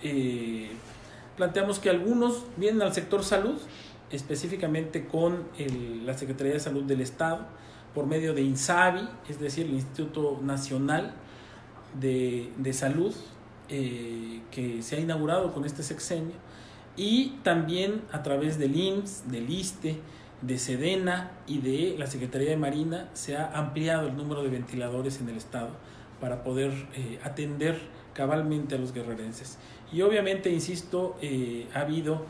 planteamos 1.37 1.79
que 1.79 1.91
algunos 1.91 2.45
vienen 2.57 2.81
al 2.81 2.95
sector 2.95 3.23
salud, 3.23 3.59
específicamente 4.11 5.07
con 5.07 5.45
la 6.07 6.17
Secretaría 6.17 6.55
de 6.55 6.61
Salud 6.61 6.85
del 6.85 7.03
Estado, 7.03 7.47
por 7.95 8.07
medio 8.07 8.35
de 8.35 8.43
INSABI, 8.43 9.09
es 9.29 9.41
decir, 9.41 9.67
el 9.67 9.75
Instituto 9.75 10.39
Nacional 10.43 11.15
de, 11.99 12.73
Salud, 12.73 13.15
eh, 13.69 14.41
que 14.51 14.83
se 14.83 14.97
ha 14.97 15.01
inaugurado 15.01 15.53
con 15.53 15.65
este 15.65 15.83
sexenio, 15.83 16.37
y 16.97 17.39
también 17.43 18.03
a 18.13 18.23
través 18.23 18.59
del 18.59 18.77
IMSS, 18.77 19.31
del 19.31 19.51
ISTE, 19.51 19.97
de 20.43 20.59
SEDENA 20.59 21.33
y 21.47 21.59
de 21.59 21.97
la 21.99 22.07
Secretaría 22.07 22.51
de 22.51 22.57
Marina 22.57 23.09
se 23.15 23.37
ha 23.37 23.51
ampliado 23.53 24.09
el 24.09 24.17
número 24.17 24.43
de 24.43 24.49
ventiladores 24.49 25.21
en 25.21 25.29
el 25.29 25.37
estado 25.37 25.71
para 26.21 26.43
poder 26.43 26.73
eh, 26.95 27.19
atender 27.25 27.79
cabalmente 28.13 28.75
a 28.75 28.79
los 28.79 28.93
guerrerenses. 28.93 29.59
Y 29.93 30.03
obviamente, 30.03 30.51
insisto, 30.51 31.17
eh, 31.23 31.69
ha 31.75 31.81
habido 31.81 32.27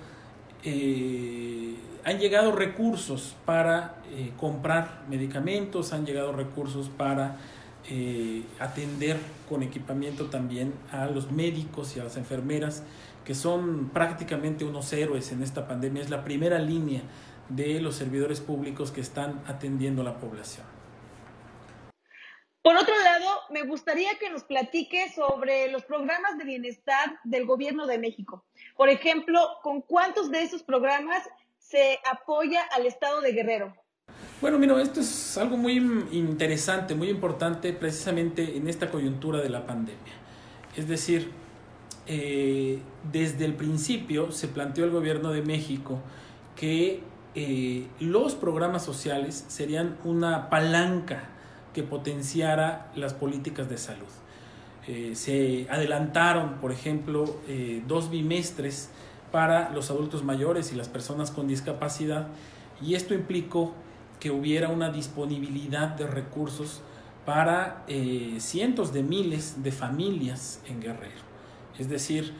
han 2.08 2.18
llegado 2.18 2.52
recursos 2.52 3.36
para 3.44 3.96
eh, 4.10 4.32
comprar 4.38 5.02
medicamentos, 5.10 5.92
han 5.92 6.06
llegado 6.06 6.32
recursos 6.32 6.88
para 6.88 7.36
eh, 7.90 8.42
atender 8.58 9.18
con 9.46 9.62
equipamiento 9.62 10.26
también 10.26 10.72
a 10.90 11.06
los 11.06 11.30
médicos 11.30 11.96
y 11.96 12.00
a 12.00 12.04
las 12.04 12.16
enfermeras, 12.16 12.82
que 13.26 13.34
son 13.34 13.90
prácticamente 13.92 14.64
unos 14.64 14.90
héroes 14.92 15.32
en 15.32 15.42
esta 15.42 15.68
pandemia. 15.68 16.02
Es 16.02 16.08
la 16.08 16.24
primera 16.24 16.58
línea 16.58 17.02
de 17.48 17.80
los 17.80 17.94
servidores 17.94 18.40
públicos 18.40 18.90
que 18.90 19.00
están 19.00 19.42
atendiendo 19.46 20.02
a 20.02 20.04
la 20.04 20.18
población. 20.18 20.66
Por 22.62 22.76
otro 22.76 22.94
lado, 23.02 23.26
me 23.50 23.62
gustaría 23.62 24.18
que 24.18 24.28
nos 24.28 24.44
platique 24.44 25.10
sobre 25.14 25.70
los 25.70 25.84
programas 25.84 26.36
de 26.36 26.44
bienestar 26.44 27.18
del 27.24 27.46
gobierno 27.46 27.86
de 27.86 27.98
México. 27.98 28.44
Por 28.76 28.90
ejemplo, 28.90 29.40
¿con 29.62 29.80
cuántos 29.80 30.30
de 30.30 30.42
esos 30.42 30.62
programas 30.62 31.22
se 31.58 31.98
apoya 32.10 32.62
al 32.74 32.84
Estado 32.84 33.20
de 33.22 33.32
Guerrero? 33.32 33.74
Bueno, 34.40 34.58
mira, 34.58 34.80
esto 34.82 35.00
es 35.00 35.38
algo 35.38 35.56
muy 35.56 35.76
interesante, 36.12 36.94
muy 36.94 37.08
importante 37.08 37.72
precisamente 37.72 38.56
en 38.56 38.68
esta 38.68 38.90
coyuntura 38.90 39.40
de 39.40 39.48
la 39.48 39.66
pandemia. 39.66 40.12
Es 40.76 40.86
decir, 40.86 41.30
eh, 42.06 42.78
desde 43.10 43.44
el 43.44 43.54
principio 43.54 44.30
se 44.30 44.48
planteó 44.48 44.84
el 44.84 44.90
gobierno 44.90 45.32
de 45.32 45.42
México 45.42 46.00
que 46.54 47.00
eh, 47.38 47.86
los 48.00 48.34
programas 48.34 48.84
sociales 48.84 49.44
serían 49.48 49.96
una 50.04 50.50
palanca 50.50 51.24
que 51.74 51.82
potenciara 51.82 52.90
las 52.96 53.14
políticas 53.14 53.68
de 53.68 53.78
salud. 53.78 54.08
Eh, 54.86 55.12
se 55.14 55.66
adelantaron, 55.70 56.54
por 56.60 56.72
ejemplo, 56.72 57.36
dos 57.86 58.10
bimestres 58.10 58.88
para 59.30 59.70
los 59.70 59.90
adultos 59.90 60.24
mayores 60.24 60.72
y 60.72 60.76
las 60.76 60.88
personas 60.88 61.30
con 61.30 61.46
discapacidad 61.46 62.28
y 62.80 62.94
esto 62.94 63.14
implicó 63.14 63.74
que 64.20 64.30
hubiera 64.30 64.68
una 64.68 64.90
disponibilidad 64.90 65.88
de 65.88 66.06
recursos 66.06 66.80
para 67.24 67.84
eh, 67.88 68.36
cientos 68.38 68.92
de 68.92 69.02
miles 69.02 69.62
de 69.62 69.72
familias 69.72 70.60
en 70.66 70.80
Guerrero. 70.80 71.28
Es 71.78 71.88
decir, 71.88 72.32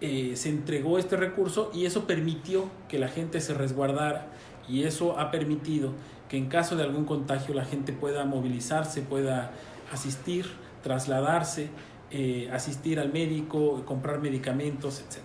eh, 0.00 0.34
se 0.36 0.48
entregó 0.48 0.96
este 0.96 1.16
recurso 1.16 1.72
y 1.74 1.84
eso 1.84 2.06
permitió 2.06 2.70
que 2.88 3.00
la 3.00 3.08
gente 3.08 3.40
se 3.40 3.52
resguardara 3.52 4.28
y 4.68 4.84
eso 4.84 5.18
ha 5.18 5.32
permitido 5.32 5.92
que 6.28 6.36
en 6.36 6.46
caso 6.46 6.76
de 6.76 6.84
algún 6.84 7.04
contagio 7.04 7.52
la 7.52 7.64
gente 7.64 7.92
pueda 7.92 8.24
movilizarse, 8.24 9.02
pueda 9.02 9.50
asistir, 9.92 10.46
trasladarse, 10.84 11.70
eh, 12.12 12.48
asistir 12.52 13.00
al 13.00 13.12
médico, 13.12 13.82
comprar 13.86 14.20
medicamentos, 14.20 15.00
etc. 15.00 15.24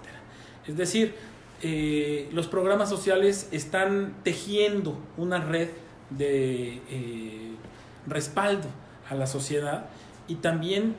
Es 0.66 0.76
decir, 0.76 1.14
eh, 1.62 2.28
los 2.32 2.48
programas 2.48 2.90
sociales 2.90 3.50
están 3.52 4.16
tejiendo 4.24 4.98
una 5.18 5.40
red 5.40 5.70
de 6.10 6.82
respaldo 8.08 8.68
a 9.08 9.14
la 9.14 9.28
sociedad 9.28 9.86
y 10.28 10.36
también, 10.36 10.96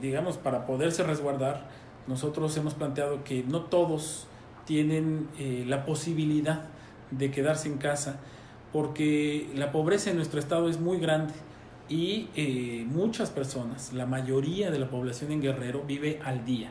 digamos, 0.00 0.36
para 0.36 0.66
poderse 0.66 1.02
resguardar, 1.02 1.68
nosotros 2.08 2.56
hemos 2.56 2.74
planteado 2.74 3.24
que 3.24 3.42
no 3.42 3.62
todos 3.62 4.26
tienen 4.64 5.28
la 5.66 5.84
posibilidad 5.84 6.64
de 7.10 7.30
quedarse 7.30 7.68
en 7.68 7.78
casa 7.78 8.18
porque 8.72 9.48
la 9.54 9.70
pobreza 9.70 10.10
en 10.10 10.16
nuestro 10.16 10.40
estado 10.40 10.68
es 10.68 10.80
muy 10.80 10.98
grande 10.98 11.34
y 11.88 12.28
muchas 12.88 13.30
personas, 13.30 13.92
la 13.92 14.06
mayoría 14.06 14.70
de 14.70 14.78
la 14.78 14.88
población 14.88 15.30
en 15.30 15.40
Guerrero 15.40 15.84
vive 15.86 16.20
al 16.24 16.44
día. 16.44 16.70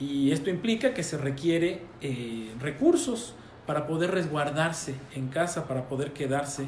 Y 0.00 0.32
esto 0.32 0.48
implica 0.48 0.94
que 0.94 1.02
se 1.02 1.18
requiere 1.18 1.82
eh, 2.00 2.52
recursos 2.58 3.34
para 3.66 3.86
poder 3.86 4.10
resguardarse 4.10 4.94
en 5.14 5.28
casa, 5.28 5.68
para 5.68 5.88
poder 5.88 6.12
quedarse 6.12 6.64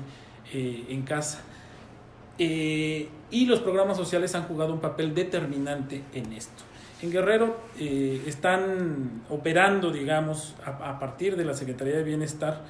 eh, 0.52 0.84
en 0.90 1.02
casa. 1.02 1.40
Eh, 2.38 3.08
y 3.30 3.46
los 3.46 3.60
programas 3.60 3.96
sociales 3.96 4.34
han 4.34 4.44
jugado 4.44 4.74
un 4.74 4.80
papel 4.80 5.14
determinante 5.14 6.04
en 6.12 6.32
esto. 6.32 6.62
En 7.02 7.10
Guerrero 7.10 7.56
están 7.78 9.24
operando, 9.28 9.90
digamos, 9.90 10.54
a, 10.64 11.00
partir 11.00 11.36
de 11.36 11.44
la 11.44 11.54
Secretaría 11.54 11.96
de 11.96 12.04
Bienestar, 12.04 12.62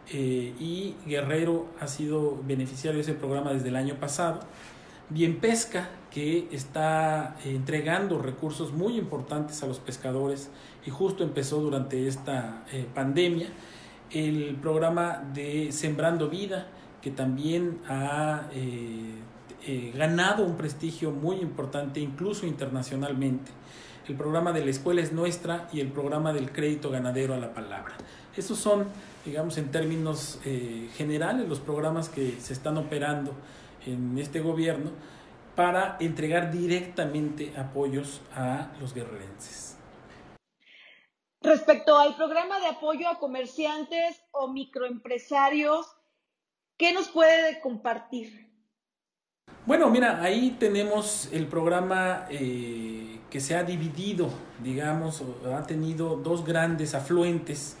eh, 0.09 0.53
y 0.57 0.95
Guerrero 1.05 1.67
ha 1.81 1.87
sido 1.87 2.41
beneficiario 2.47 2.97
de 2.97 3.01
ese 3.01 3.13
programa 3.13 3.51
desde 3.51 3.67
el 3.67 3.75
año 3.75 3.95
pasado, 3.95 4.39
Bien 5.09 5.39
Pesca 5.39 5.89
que 6.11 6.49
está 6.51 7.37
entregando 7.45 8.19
recursos 8.19 8.73
muy 8.73 8.97
importantes 8.97 9.63
a 9.63 9.67
los 9.67 9.79
pescadores 9.79 10.49
y 10.85 10.89
justo 10.89 11.23
empezó 11.23 11.61
durante 11.61 12.09
esta 12.09 12.65
eh, 12.73 12.85
pandemia 12.93 13.47
el 14.11 14.57
programa 14.61 15.23
de 15.33 15.71
Sembrando 15.71 16.27
Vida, 16.29 16.67
que 17.01 17.11
también 17.11 17.79
ha 17.87 18.49
eh, 18.53 19.13
eh, 19.65 19.93
ganado 19.95 20.43
un 20.43 20.57
prestigio 20.57 21.11
muy 21.11 21.37
importante, 21.37 22.01
incluso 22.01 22.45
internacionalmente. 22.45 23.51
El 24.07 24.15
programa 24.15 24.53
de 24.53 24.63
la 24.63 24.71
escuela 24.71 25.01
es 25.01 25.11
nuestra 25.11 25.67
y 25.73 25.81
el 25.81 25.87
programa 25.87 26.31
del 26.31 26.51
crédito 26.51 26.89
ganadero 26.89 27.33
a 27.33 27.37
la 27.37 27.53
palabra. 27.53 27.95
Esos 28.35 28.57
son, 28.57 28.85
digamos, 29.25 29.57
en 29.57 29.71
términos 29.71 30.39
eh, 30.45 30.89
generales, 30.95 31.49
los 31.49 31.59
programas 31.59 32.07
que 32.07 32.35
se 32.39 32.53
están 32.53 32.77
operando 32.77 33.33
en 33.87 34.17
este 34.17 34.39
gobierno 34.39 34.91
para 35.55 35.97
entregar 35.99 36.51
directamente 36.51 37.53
apoyos 37.57 38.21
a 38.35 38.71
los 38.79 38.93
guerrerenses. 38.93 39.77
Respecto 41.41 41.97
al 41.97 42.15
programa 42.15 42.59
de 42.59 42.67
apoyo 42.67 43.07
a 43.07 43.19
comerciantes 43.19 44.21
o 44.31 44.47
microempresarios, 44.47 45.87
¿qué 46.77 46.93
nos 46.93 47.09
puede 47.09 47.59
compartir? 47.61 48.47
Bueno, 49.65 49.89
mira, 49.89 50.21
ahí 50.21 50.55
tenemos 50.57 51.27
el 51.33 51.47
programa 51.47 52.25
eh, 52.29 53.19
que 53.29 53.41
se 53.41 53.53
ha 53.55 53.63
dividido, 53.63 54.29
digamos, 54.63 55.21
ha 55.53 55.63
tenido 55.63 56.15
dos 56.15 56.45
grandes 56.45 56.95
afluentes 56.95 57.75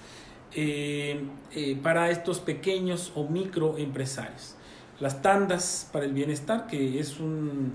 eh, 0.53 1.23
eh, 1.51 1.77
para 1.81 2.09
estos 2.09 2.39
pequeños 2.39 3.13
o 3.15 3.23
microempresarios. 3.29 4.56
Las 4.99 5.21
tandas 5.21 5.89
para 5.91 6.05
el 6.05 6.13
bienestar, 6.13 6.67
que 6.67 6.99
es 6.99 7.19
un 7.19 7.73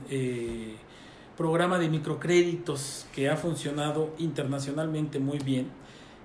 programa 1.37 1.79
de 1.79 1.89
microcréditos 1.89 3.07
que 3.15 3.29
ha 3.29 3.37
funcionado 3.37 4.11
internacionalmente 4.19 5.19
muy 5.19 5.39
bien. 5.39 5.69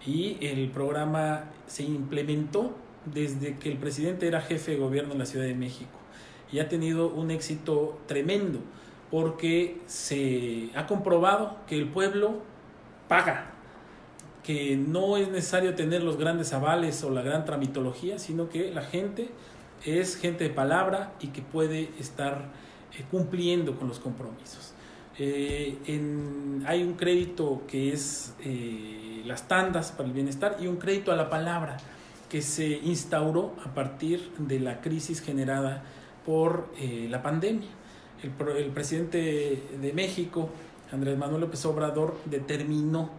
Y 0.06 0.38
el 0.42 0.70
programa 0.70 1.46
se 1.68 1.84
implementó 1.84 2.76
desde 3.06 3.58
que 3.58 3.72
el 3.72 3.78
presidente 3.78 4.28
era 4.28 4.42
jefe 4.42 4.72
de 4.72 4.78
gobierno 4.78 5.14
en 5.14 5.20
la 5.20 5.26
Ciudad 5.26 5.46
de 5.46 5.56
México. 5.56 5.92
Y 6.52 6.60
ha 6.60 6.70
tenido 6.70 7.10
un 7.10 7.32
éxito 7.32 8.00
tremendo 8.08 8.60
porque 9.12 9.80
se 9.86 10.70
ha 10.76 10.86
comprobado 10.88 11.58
que 11.68 11.78
el 11.78 11.88
pueblo 11.90 12.42
paga, 13.08 13.52
que 14.44 14.78
no 14.78 15.18
es 15.18 15.30
necesario 15.30 15.76
tener 15.76 16.04
los 16.04 16.18
grandes 16.18 16.54
avales 16.54 17.04
o 17.04 17.10
la 17.10 17.22
gran 17.22 17.46
tramitología, 17.46 18.20
sino 18.20 18.50
que 18.50 18.72
la 18.72 18.82
gente 18.82 19.30
es 19.86 20.18
gente 20.18 20.44
de 20.44 20.50
palabra 20.50 21.14
y 21.20 21.28
que 21.28 21.42
puede 21.42 21.90
estar 22.00 22.46
eh, 22.98 23.04
cumpliendo 23.10 23.78
con 23.78 23.88
los 23.88 24.00
compromisos. 24.00 24.74
Eh, 25.20 25.78
hay 26.66 26.84
un 26.84 26.94
crédito 26.94 27.64
que 27.68 27.92
es 27.92 28.34
eh, 28.44 29.24
las 29.26 29.48
tandas 29.48 29.92
para 29.92 30.08
el 30.08 30.14
bienestar 30.14 30.58
y 30.60 30.68
un 30.68 30.78
crédito 30.78 31.12
a 31.12 31.16
la 31.16 31.30
palabra 31.30 31.78
que 32.30 32.42
se 32.42 32.68
instauró 32.68 33.56
a 33.66 33.74
partir 33.74 34.32
de 34.38 34.60
la 34.60 34.82
crisis 34.82 35.22
generada 35.22 35.84
por 36.26 36.68
la 37.10 37.24
pandemia. 37.24 37.70
El, 38.22 38.58
el, 38.58 38.72
presidente 38.72 39.64
de 39.82 39.94
México, 39.94 40.50
Andrés 40.92 41.18
Manuel 41.18 41.40
López 41.40 41.66
Obrador, 41.66 42.18
determinó 42.26 43.12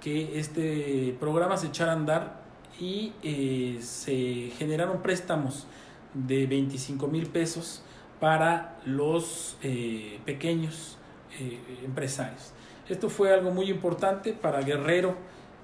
que 0.00 0.38
este 0.38 1.14
programa 1.20 1.58
se 1.58 1.66
echara 1.66 1.92
a 1.92 1.96
andar 1.96 2.42
y 2.80 3.12
se 3.82 4.50
generaron 4.56 5.02
préstamos 5.02 5.66
de 6.14 6.46
25 6.46 7.06
mil 7.08 7.26
pesos 7.26 7.82
para 8.20 8.78
los 8.86 9.56
eh, 9.62 10.20
pequeños 10.24 10.98
empresarios. 11.84 12.52
Esto 12.88 13.10
fue 13.10 13.34
algo 13.34 13.50
muy 13.50 13.68
importante 13.68 14.32
para 14.32 14.60
Guerrero. 14.60 15.16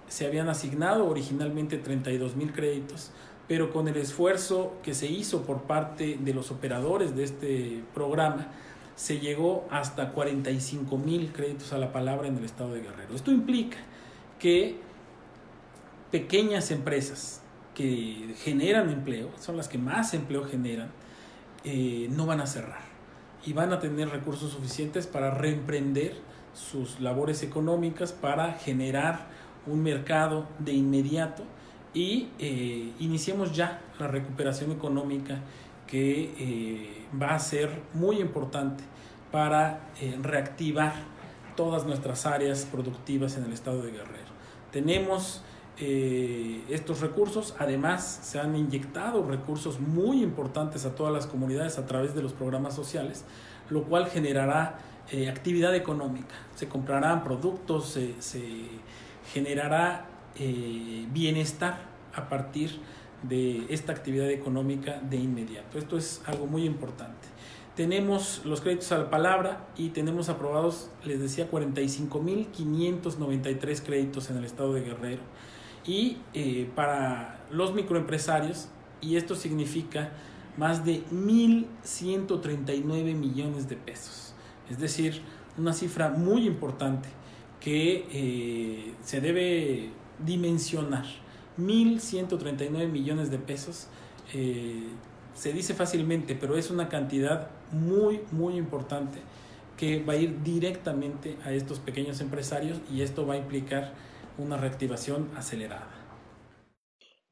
Se 0.09 0.27
habían 0.27 0.49
asignado 0.49 1.09
originalmente 1.09 1.79
32 1.79 2.35
mil 2.35 2.53
créditos 2.53 3.13
pero 3.51 3.73
con 3.73 3.89
el 3.89 3.97
esfuerzo 3.97 4.75
que 4.81 4.95
se 4.95 5.09
hizo 5.09 5.43
por 5.43 5.63
parte 5.63 6.17
de 6.21 6.33
los 6.33 6.53
operadores 6.53 7.17
de 7.17 7.25
este 7.25 7.83
programa, 7.93 8.47
se 8.95 9.19
llegó 9.19 9.67
hasta 9.73 10.13
45 10.13 10.97
mil 10.97 11.33
créditos 11.33 11.73
a 11.73 11.79
la 11.79 11.91
palabra 11.91 12.29
en 12.29 12.37
el 12.37 12.45
estado 12.45 12.75
de 12.75 12.83
Guerrero. 12.83 13.13
Esto 13.13 13.33
implica 13.33 13.79
que 14.39 14.77
pequeñas 16.13 16.71
empresas 16.71 17.43
que 17.75 18.35
generan 18.43 18.91
empleo, 18.91 19.31
son 19.39 19.57
las 19.57 19.69
que 19.69 19.79
más 19.79 20.15
empleo 20.15 20.45
generan, 20.45 20.91
eh, 21.65 22.09
no 22.11 22.27
van 22.27 22.41
a 22.41 22.47
cerrar 22.47 22.83
y 23.45 23.53
van 23.53 23.73
a 23.73 23.79
tener 23.79 24.09
recursos 24.09 24.53
suficientes 24.53 25.07
para 25.07 25.31
reemprender 25.31 26.17
sus 26.55 27.01
labores 27.01 27.43
económicas, 27.43 28.13
para 28.13 28.55
generar 28.55 29.27
un 29.67 29.83
mercado 29.83 30.47
de 30.59 30.73
inmediato 30.73 31.45
y 31.95 32.29
eh, 32.39 32.93
iniciemos 32.99 33.53
ya 33.53 33.81
la 33.99 34.09
recuperación 34.09 34.73
económica 34.73 35.41
que 35.87 36.35
eh, 36.39 37.07
va 37.21 37.35
a 37.35 37.39
ser 37.39 37.71
muy 37.95 38.21
importante 38.21 38.85
para 39.31 39.81
reactivar 40.23 40.93
todas 41.57 41.85
nuestras 41.85 42.27
áreas 42.27 42.65
productivas 42.65 43.37
en 43.37 43.45
el 43.45 43.53
estado 43.53 43.83
de 43.83 43.93
Guerrero. 43.93 44.31
Tenemos 44.73 45.43
estos 45.81 47.01
recursos, 47.01 47.55
además 47.59 48.21
se 48.23 48.39
han 48.39 48.55
inyectado 48.55 49.25
recursos 49.25 49.81
muy 49.81 50.23
importantes 50.23 50.85
a 50.85 50.95
todas 50.95 51.13
las 51.13 51.27
comunidades 51.27 51.79
a 51.79 51.87
través 51.87 52.15
de 52.15 52.23
los 52.23 52.33
programas 52.33 52.75
sociales, 52.75 53.25
lo 53.71 53.85
cual 53.85 54.07
generará 54.07 54.79
actividad 55.31 55.75
económica, 55.75 56.35
se 56.55 56.69
comprarán 56.69 57.25
productos, 57.25 57.87
se, 57.87 58.21
se 58.21 58.43
generará 59.33 60.07
eh, 60.39 61.07
bienestar 61.13 61.81
a 62.15 62.29
partir 62.29 62.79
de 63.23 63.67
esta 63.69 63.93
actividad 63.93 64.31
económica 64.31 65.01
de 65.01 65.17
inmediato. 65.17 65.79
Esto 65.79 65.99
es 65.99 66.23
algo 66.27 66.47
muy 66.47 66.65
importante. 66.65 67.29
Tenemos 67.77 68.43
los 68.45 68.61
créditos 68.61 68.91
a 68.93 68.99
la 68.99 69.09
palabra 69.11 69.67
y 69.77 69.89
tenemos 69.91 70.29
aprobados, 70.29 70.91
les 71.05 71.21
decía, 71.21 71.49
45.593 71.51 73.83
créditos 73.83 74.31
en 74.31 74.37
el 74.39 74.45
estado 74.45 74.75
de 74.75 74.83
Guerrero. 74.83 75.23
Y 75.87 76.19
eh, 76.35 76.69
para 76.75 77.41
los 77.51 77.75
microempresarios, 77.75 78.69
y 79.01 79.17
esto 79.17 79.35
significa 79.35 80.13
más 80.57 80.85
de 80.85 81.05
1.139 81.07 83.15
millones 83.15 83.69
de 83.69 83.77
pesos. 83.77 84.35
Es 84.69 84.79
decir, 84.79 85.23
una 85.57 85.73
cifra 85.73 86.11
muy 86.11 86.47
importante 86.47 87.09
que 87.61 88.07
eh, 88.13 88.95
se 89.03 89.21
debe 89.21 89.91
dimensionar. 90.25 91.05
1.139 91.59 92.89
millones 92.89 93.31
de 93.31 93.39
pesos. 93.39 93.89
Eh, 94.33 94.89
se 95.35 95.53
dice 95.53 95.75
fácilmente, 95.75 96.35
pero 96.35 96.57
es 96.57 96.71
una 96.71 96.89
cantidad 96.89 97.51
muy, 97.73 98.21
muy 98.33 98.57
importante 98.57 99.19
que 99.77 100.03
va 100.03 100.15
a 100.15 100.17
ir 100.17 100.43
directamente 100.43 101.37
a 101.45 101.53
estos 101.53 101.79
pequeños 101.79 102.21
empresarios 102.21 102.79
y 102.93 103.01
esto 103.01 103.27
va 103.27 103.35
a 103.35 103.37
implicar 103.39 103.95
una 104.41 104.57
reactivación 104.57 105.31
acelerada. 105.37 105.89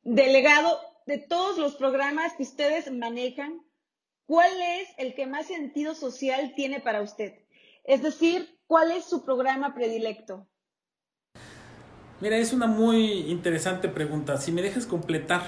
Delegado, 0.03 0.79
de 1.07 1.19
todos 1.19 1.59
los 1.59 1.75
programas 1.77 2.35
que 2.35 2.43
ustedes 2.43 2.93
manejan, 2.93 3.61
¿cuál 4.27 4.51
es 4.61 4.89
el 4.99 5.15
que 5.15 5.27
más 5.27 5.47
sentido 5.47 5.95
social 5.95 6.53
tiene 6.55 6.81
para 6.81 7.03
usted? 7.03 7.35
Es 7.85 8.03
decir, 8.03 8.59
¿cuál 8.67 8.91
es 8.93 9.05
su 9.05 9.25
programa 9.25 9.75
predilecto? 9.75 10.47
Mira, 12.21 12.37
es 12.37 12.53
una 12.53 12.67
muy 12.67 13.31
interesante 13.31 13.89
pregunta. 13.89 14.37
Si 14.39 14.53
me 14.53 14.61
dejas 14.61 14.87
completar 14.87 15.43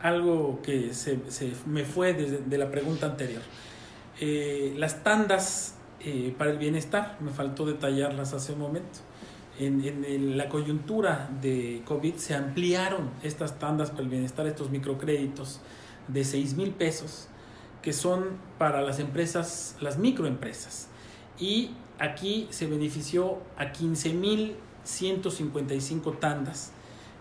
algo 0.00 0.60
que 0.62 0.92
se, 0.94 1.18
me 1.66 1.84
fue 1.84 2.12
desde 2.12 2.38
de 2.38 2.58
la 2.58 2.70
pregunta 2.70 3.06
anterior. 3.06 3.42
Eh, 4.20 4.74
las 4.76 5.02
tandas 5.02 5.76
eh, 6.00 6.34
para 6.36 6.50
el 6.50 6.58
bienestar, 6.58 7.16
me 7.20 7.30
faltó 7.30 7.64
detallarlas 7.64 8.34
hace 8.34 8.52
un 8.52 8.58
momento. 8.58 8.98
En, 9.58 9.84
en, 9.84 10.38
la 10.38 10.48
coyuntura 10.48 11.30
de 11.40 11.82
COVID 11.84 12.14
se 12.16 12.34
ampliaron 12.34 13.10
estas 13.22 13.58
tandas 13.58 13.90
para 13.90 14.02
el 14.02 14.08
bienestar, 14.08 14.46
estos 14.46 14.70
microcréditos 14.70 15.60
de 16.08 16.24
6 16.24 16.54
mil 16.56 16.70
pesos, 16.70 17.28
que 17.82 17.92
son 17.92 18.38
para 18.58 18.80
las 18.80 18.98
empresas, 18.98 19.76
las 19.80 19.98
microempresas. 19.98 20.88
Y 21.38 21.72
aquí 21.98 22.48
se 22.50 22.66
benefició 22.66 23.38
a 23.56 23.72
15 23.72 24.14
mil 24.14 24.56
155 24.84 26.12
tandas 26.12 26.72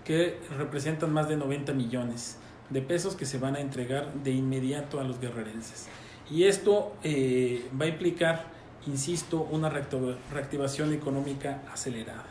que 0.04 0.40
representan 0.58 1.14
más 1.14 1.30
de 1.30 1.38
90 1.38 1.74
millones 1.74 2.38
de 2.70 2.82
pesos 2.82 3.16
que 3.16 3.26
se 3.26 3.38
van 3.38 3.56
a 3.56 3.60
entregar 3.60 4.14
de 4.14 4.32
inmediato 4.32 5.00
a 5.00 5.04
los 5.04 5.20
guerrerenses. 5.20 5.88
Y 6.30 6.46
esto 6.46 6.94
eh, 7.04 7.66
va 7.80 7.86
a 7.86 7.88
implicar, 7.90 8.46
insisto, 8.88 9.48
una 9.52 9.70
reactivación 9.70 10.94
económica 10.94 11.64
acelerada. 11.72 12.26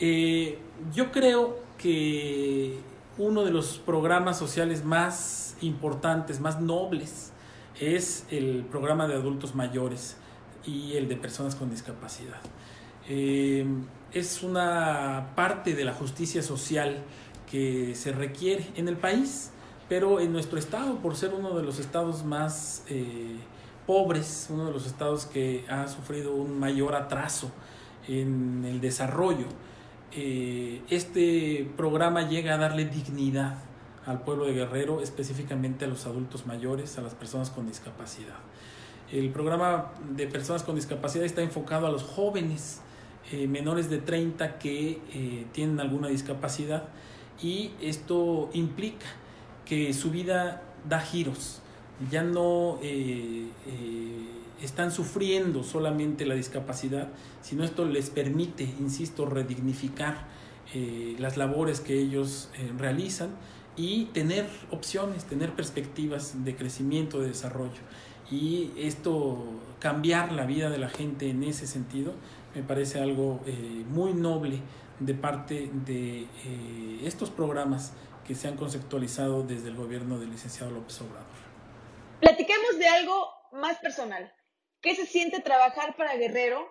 Eh, 0.00 0.58
yo 0.92 1.10
creo 1.10 1.58
que 1.78 2.78
uno 3.18 3.44
de 3.44 3.50
los 3.50 3.78
programas 3.78 4.38
sociales 4.38 4.84
más 4.84 5.56
importantes, 5.60 6.40
más 6.40 6.60
nobles, 6.60 7.32
es 7.80 8.26
el 8.30 8.64
programa 8.70 9.06
de 9.06 9.14
adultos 9.14 9.54
mayores 9.54 10.16
y 10.64 10.94
el 10.94 11.08
de 11.08 11.16
personas 11.16 11.54
con 11.54 11.70
discapacidad. 11.70 12.40
es 14.12 14.42
una 14.42 15.32
parte 15.36 15.74
de 15.74 15.84
la 15.84 15.92
justicia 15.92 16.42
social 16.42 17.04
que 17.50 17.94
se 17.94 18.12
requiere 18.12 18.66
en 18.76 18.88
el 18.88 18.96
país, 18.96 19.50
pero 19.88 20.20
en 20.20 20.32
nuestro 20.32 20.58
estado, 20.58 20.96
por 20.96 21.14
ser 21.16 21.32
uno 21.34 21.56
de 21.56 21.62
los 21.62 21.78
estados 21.78 22.24
más 22.24 22.82
pobres, 23.86 24.48
uno 24.50 24.66
de 24.66 24.72
los 24.72 24.86
estados 24.86 25.26
que 25.26 25.64
ha 25.68 25.86
sufrido 25.88 26.34
un 26.34 26.58
mayor 26.58 26.94
atraso 26.94 27.50
en 28.08 28.64
el 28.64 28.80
desarrollo, 28.80 29.46
eh, 30.12 30.82
este 30.88 31.70
programa 31.76 32.28
llega 32.28 32.54
a 32.54 32.56
darle 32.56 32.86
dignidad 32.86 33.58
al 34.06 34.22
pueblo 34.22 34.46
de 34.46 34.54
Guerrero, 34.54 35.00
específicamente 35.00 35.84
a 35.84 35.88
los 35.88 36.06
adultos 36.06 36.46
mayores, 36.46 36.96
a 36.98 37.02
las 37.02 37.14
personas 37.14 37.50
con 37.50 37.66
discapacidad. 37.66 38.36
El 39.12 39.30
programa 39.30 39.92
de 40.10 40.26
personas 40.26 40.62
con 40.62 40.74
discapacidad 40.74 41.24
está 41.24 41.42
enfocado 41.42 41.86
a 41.86 41.90
los 41.90 42.02
jóvenes 42.02 42.80
eh, 43.32 43.46
menores 43.46 43.90
de 43.90 43.98
30 43.98 44.58
que 44.58 45.00
eh, 45.12 45.46
tienen 45.52 45.80
alguna 45.80 46.08
discapacidad 46.08 46.84
y 47.42 47.72
esto 47.80 48.50
implica 48.52 49.06
que 49.64 49.92
su 49.92 50.10
vida 50.10 50.62
da 50.88 51.00
giros 51.00 51.60
ya 52.10 52.22
no 52.22 52.78
eh, 52.82 53.46
eh, 53.66 54.28
están 54.62 54.90
sufriendo 54.90 55.62
solamente 55.62 56.26
la 56.26 56.34
discapacidad, 56.34 57.08
sino 57.42 57.64
esto 57.64 57.84
les 57.84 58.10
permite, 58.10 58.64
insisto, 58.64 59.26
redignificar 59.26 60.26
eh, 60.74 61.16
las 61.18 61.36
labores 61.36 61.80
que 61.80 61.98
ellos 61.98 62.50
realizan 62.78 63.30
y 63.76 64.06
tener 64.06 64.48
opciones, 64.70 65.24
tener 65.24 65.52
perspectivas 65.54 66.44
de 66.44 66.56
crecimiento, 66.56 67.20
de 67.20 67.28
desarrollo. 67.28 67.80
Y 68.30 68.72
esto, 68.76 69.44
cambiar 69.78 70.32
la 70.32 70.46
vida 70.46 70.70
de 70.70 70.78
la 70.78 70.88
gente 70.88 71.30
en 71.30 71.44
ese 71.44 71.66
sentido, 71.66 72.12
me 72.54 72.62
parece 72.62 73.00
algo 73.00 73.40
muy 73.90 74.14
noble 74.14 74.60
de 74.98 75.14
parte 75.14 75.70
de 75.84 76.26
estos 77.04 77.30
programas 77.30 77.92
que 78.26 78.34
se 78.34 78.48
han 78.48 78.56
conceptualizado 78.56 79.44
desde 79.44 79.68
el 79.68 79.76
gobierno 79.76 80.18
del 80.18 80.30
licenciado 80.30 80.72
López 80.72 81.00
Obrador. 81.02 81.35
De 82.78 82.88
algo 82.88 83.30
más 83.52 83.78
personal. 83.78 84.32
¿Qué 84.80 84.94
se 84.94 85.06
siente 85.06 85.40
trabajar 85.40 85.96
para 85.96 86.16
Guerrero? 86.16 86.70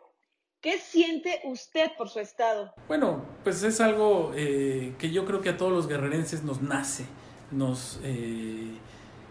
¿Qué 0.61 0.77
siente 0.77 1.41
usted 1.45 1.91
por 1.97 2.09
su 2.09 2.19
estado? 2.19 2.73
Bueno, 2.87 3.25
pues 3.43 3.63
es 3.63 3.81
algo 3.81 4.31
eh, 4.35 4.95
que 4.97 5.11
yo 5.11 5.25
creo 5.25 5.41
que 5.41 5.49
a 5.49 5.57
todos 5.57 5.71
los 5.71 5.87
guerrerenses 5.87 6.43
nos 6.43 6.61
nace. 6.61 7.05
Nos, 7.51 7.99
eh, 8.03 8.77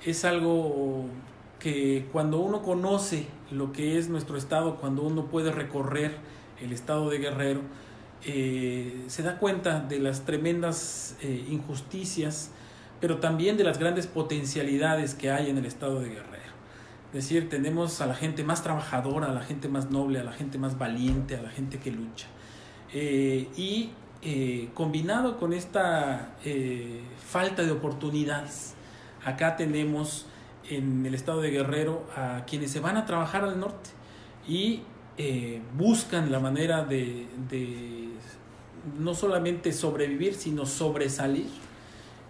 es 0.05 0.25
algo 0.25 1.07
que 1.59 2.09
cuando 2.13 2.39
uno 2.39 2.63
conoce 2.63 3.27
lo 3.51 3.73
que 3.73 3.99
es 3.99 4.09
nuestro 4.09 4.37
estado, 4.37 4.77
cuando 4.77 5.03
uno 5.03 5.27
puede 5.27 5.53
recorrer 5.53 6.17
el 6.61 6.73
estado 6.73 7.11
de 7.11 7.19
Guerrero, 7.19 7.61
eh, 8.25 9.05
se 9.09 9.23
da 9.23 9.39
cuenta 9.39 9.81
de 9.81 9.99
las 9.99 10.25
tremendas 10.25 11.17
injusticias 11.23 12.51
pero 13.05 13.19
también 13.19 13.59
de 13.59 13.65
las 13.65 13.79
grandes 13.79 14.07
potencialidades 14.07 15.15
que 15.15 15.31
hay 15.31 15.51
en 15.51 15.59
el 15.59 15.67
estado 15.67 16.01
de 16.01 16.09
Guerrero. 16.09 16.44
Decir, 17.15 17.49
tenemos 17.49 18.01
a 18.01 18.07
la 18.07 18.15
gente 18.17 18.43
más 18.43 18.65
trabajadora, 18.65 19.29
a 19.29 19.33
la 19.33 19.43
gente 19.43 19.69
más 19.69 19.89
noble, 19.89 20.19
a 20.19 20.25
la 20.25 20.33
gente 20.33 20.59
más 20.59 20.77
valiente, 20.79 21.37
a 21.37 21.43
la 21.43 21.49
gente 21.49 21.79
que 21.79 21.93
lucha. 21.93 22.27
Eh, 22.93 23.49
y 23.57 23.91
eh, 24.21 24.71
combinado 24.75 25.37
con 25.37 25.53
esta 25.53 26.35
eh, 26.45 27.03
falta 27.25 27.63
de 27.63 27.71
oportunidades, 27.71 28.75
acá 29.25 29.55
tenemos 29.55 30.27
en 30.69 31.07
el 31.07 31.15
estado 31.15 31.41
de 31.41 31.53
Guerrero 31.53 32.05
a 32.17 32.43
quienes 32.49 32.73
se 32.73 32.81
van 32.81 32.97
a 32.97 33.07
trabajar 33.07 33.45
al 33.45 33.61
norte 33.61 33.91
y 34.49 34.83
buscan 35.79 36.33
la 36.33 36.41
manera 36.41 36.83
de 36.83 37.29
no 38.99 39.15
solamente 39.15 39.73
sobrevivir, 39.73 40.35
sino 40.35 40.67
sobresalir 40.67 41.47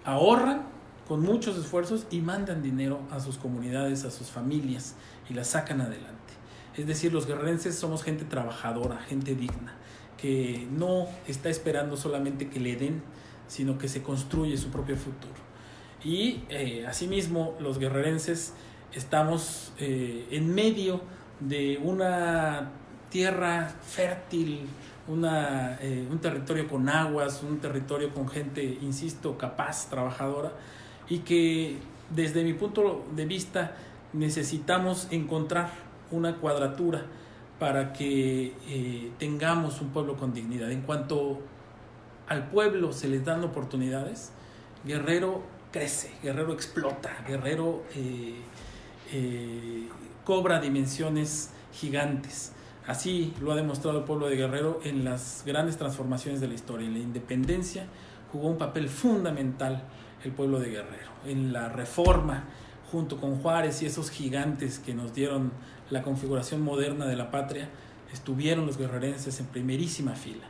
ahorran 0.04 0.73
con 1.06 1.20
muchos 1.22 1.56
esfuerzos 1.58 2.06
y 2.10 2.20
mandan 2.20 2.62
dinero 2.62 3.00
a 3.10 3.20
sus 3.20 3.36
comunidades, 3.36 4.04
a 4.04 4.10
sus 4.10 4.28
familias 4.28 4.94
y 5.28 5.34
las 5.34 5.48
sacan 5.48 5.80
adelante. 5.80 6.14
Es 6.76 6.86
decir, 6.86 7.12
los 7.12 7.26
guerrerenses 7.26 7.76
somos 7.76 8.02
gente 8.02 8.24
trabajadora, 8.24 8.98
gente 8.98 9.34
digna, 9.34 9.74
que 10.16 10.66
no 10.70 11.06
está 11.28 11.48
esperando 11.48 11.96
solamente 11.96 12.48
que 12.48 12.58
le 12.58 12.76
den, 12.76 13.02
sino 13.46 13.78
que 13.78 13.88
se 13.88 14.02
construye 14.02 14.56
su 14.56 14.70
propio 14.70 14.96
futuro. 14.96 15.34
Y 16.02 16.44
eh, 16.48 16.84
asimismo, 16.86 17.54
los 17.60 17.78
guerrerenses 17.78 18.54
estamos 18.92 19.72
eh, 19.78 20.26
en 20.30 20.54
medio 20.54 21.00
de 21.40 21.78
una 21.82 22.70
tierra 23.08 23.68
fértil, 23.68 24.66
una, 25.06 25.78
eh, 25.80 26.06
un 26.10 26.18
territorio 26.18 26.66
con 26.68 26.88
aguas, 26.88 27.42
un 27.42 27.58
territorio 27.58 28.12
con 28.12 28.28
gente, 28.28 28.78
insisto, 28.82 29.38
capaz, 29.38 29.88
trabajadora, 29.88 30.52
y 31.08 31.18
que 31.18 31.78
desde 32.10 32.44
mi 32.44 32.54
punto 32.54 33.04
de 33.14 33.26
vista 33.26 33.76
necesitamos 34.12 35.08
encontrar 35.10 35.70
una 36.10 36.36
cuadratura 36.36 37.06
para 37.58 37.92
que 37.92 38.54
eh, 38.68 39.10
tengamos 39.18 39.80
un 39.80 39.90
pueblo 39.90 40.16
con 40.16 40.34
dignidad. 40.34 40.70
En 40.70 40.82
cuanto 40.82 41.40
al 42.28 42.48
pueblo 42.48 42.92
se 42.92 43.08
les 43.08 43.24
dan 43.24 43.42
oportunidades, 43.44 44.32
Guerrero 44.84 45.42
crece, 45.72 46.12
Guerrero 46.22 46.52
explota, 46.52 47.10
Guerrero 47.26 47.82
eh, 47.94 49.88
cobra 50.24 50.60
dimensiones 50.60 51.50
gigantes. 51.72 52.52
Así 52.86 53.32
lo 53.40 53.52
ha 53.52 53.56
demostrado 53.56 53.98
el 53.98 54.04
pueblo 54.04 54.28
de 54.28 54.36
Guerrero 54.36 54.80
en 54.84 55.04
las 55.04 55.42
grandes 55.46 55.78
transformaciones 55.78 56.40
de 56.40 56.48
la 56.48 56.54
historia. 56.54 56.86
En 56.86 56.94
la 56.94 57.00
independencia 57.00 57.86
jugó 58.30 58.48
un 58.48 58.58
papel 58.58 58.88
fundamental 58.88 59.82
el 60.24 60.32
pueblo 60.32 60.58
de 60.58 60.70
Guerrero. 60.70 61.10
En 61.26 61.52
la 61.52 61.68
reforma, 61.68 62.44
junto 62.90 63.20
con 63.20 63.36
Juárez 63.36 63.82
y 63.82 63.86
esos 63.86 64.10
gigantes 64.10 64.78
que 64.78 64.94
nos 64.94 65.14
dieron 65.14 65.52
la 65.90 66.02
configuración 66.02 66.62
moderna 66.62 67.06
de 67.06 67.16
la 67.16 67.30
patria, 67.30 67.68
estuvieron 68.12 68.66
los 68.66 68.78
guerrerenses 68.78 69.40
en 69.40 69.46
primerísima 69.46 70.14
fila. 70.14 70.44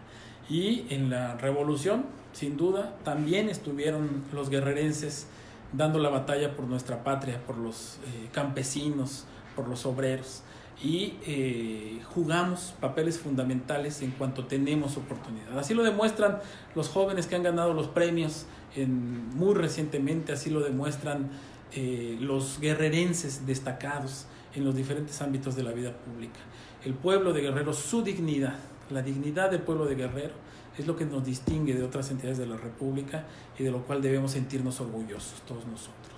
Y 0.48 0.86
en 0.90 1.10
la 1.10 1.36
revolución, 1.36 2.06
sin 2.32 2.56
duda, 2.56 2.96
también 3.04 3.48
estuvieron 3.48 4.24
los 4.32 4.50
guerrerenses 4.50 5.26
dando 5.72 5.98
la 5.98 6.10
batalla 6.10 6.54
por 6.54 6.66
nuestra 6.66 7.02
patria, 7.02 7.40
por 7.46 7.56
los 7.56 7.98
eh, 8.06 8.28
campesinos, 8.32 9.24
por 9.56 9.68
los 9.68 9.86
obreros 9.86 10.42
y 10.82 11.14
eh, 11.26 12.00
jugamos 12.14 12.74
papeles 12.80 13.18
fundamentales 13.18 14.02
en 14.02 14.10
cuanto 14.12 14.46
tenemos 14.46 14.96
oportunidad. 14.96 15.58
Así 15.58 15.74
lo 15.74 15.82
demuestran 15.82 16.38
los 16.74 16.88
jóvenes 16.88 17.26
que 17.26 17.36
han 17.36 17.42
ganado 17.42 17.74
los 17.74 17.88
premios 17.88 18.46
muy 18.76 19.54
recientemente, 19.54 20.32
así 20.32 20.50
lo 20.50 20.60
demuestran 20.60 21.30
eh, 21.72 22.16
los 22.20 22.60
guerrerenses 22.60 23.46
destacados 23.46 24.26
en 24.54 24.64
los 24.64 24.74
diferentes 24.76 25.20
ámbitos 25.22 25.56
de 25.56 25.62
la 25.62 25.72
vida 25.72 25.92
pública. 25.92 26.40
El 26.84 26.94
pueblo 26.94 27.32
de 27.32 27.42
Guerrero, 27.42 27.72
su 27.72 28.02
dignidad, 28.02 28.58
la 28.90 29.02
dignidad 29.02 29.50
del 29.50 29.62
pueblo 29.62 29.86
de 29.86 29.94
Guerrero, 29.94 30.34
es 30.78 30.86
lo 30.86 30.96
que 30.96 31.04
nos 31.04 31.24
distingue 31.24 31.74
de 31.74 31.82
otras 31.82 32.10
entidades 32.10 32.38
de 32.38 32.46
la 32.46 32.56
República 32.56 33.24
y 33.58 33.62
de 33.62 33.70
lo 33.70 33.84
cual 33.84 34.02
debemos 34.02 34.32
sentirnos 34.32 34.80
orgullosos 34.80 35.42
todos 35.42 35.66
nosotros. 35.66 36.14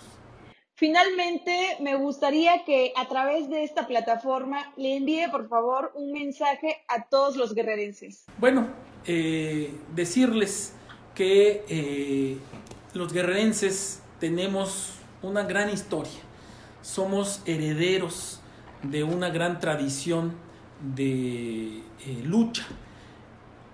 Finalmente, 0.75 1.79
me 1.81 1.95
gustaría 1.95 2.64
que 2.66 2.92
a 2.97 3.09
través 3.09 3.49
de 3.49 3.64
esta 3.64 3.87
plataforma 3.87 4.75
le 4.77 4.97
envíe, 4.97 5.27
por 5.31 5.49
favor, 5.49 5.90
un 5.95 6.12
mensaje 6.12 6.85
a 6.88 7.05
todos 7.05 7.37
los 7.37 7.55
guerrerenses. 7.55 8.27
Bueno, 8.38 8.69
eh, 9.07 9.75
decirles 9.95 10.75
que 11.16 11.64
eh, 11.68 12.38
los 12.94 13.12
guerrerenses 13.12 14.02
tenemos 14.20 14.92
una 15.22 15.42
gran 15.42 15.70
historia. 15.70 16.20
Somos 16.83 17.42
herederos 17.46 18.40
de 18.83 19.02
una 19.02 19.31
gran 19.31 19.59
tradición 19.59 20.35
de 20.94 21.79
eh, 21.79 22.22
lucha. 22.22 22.66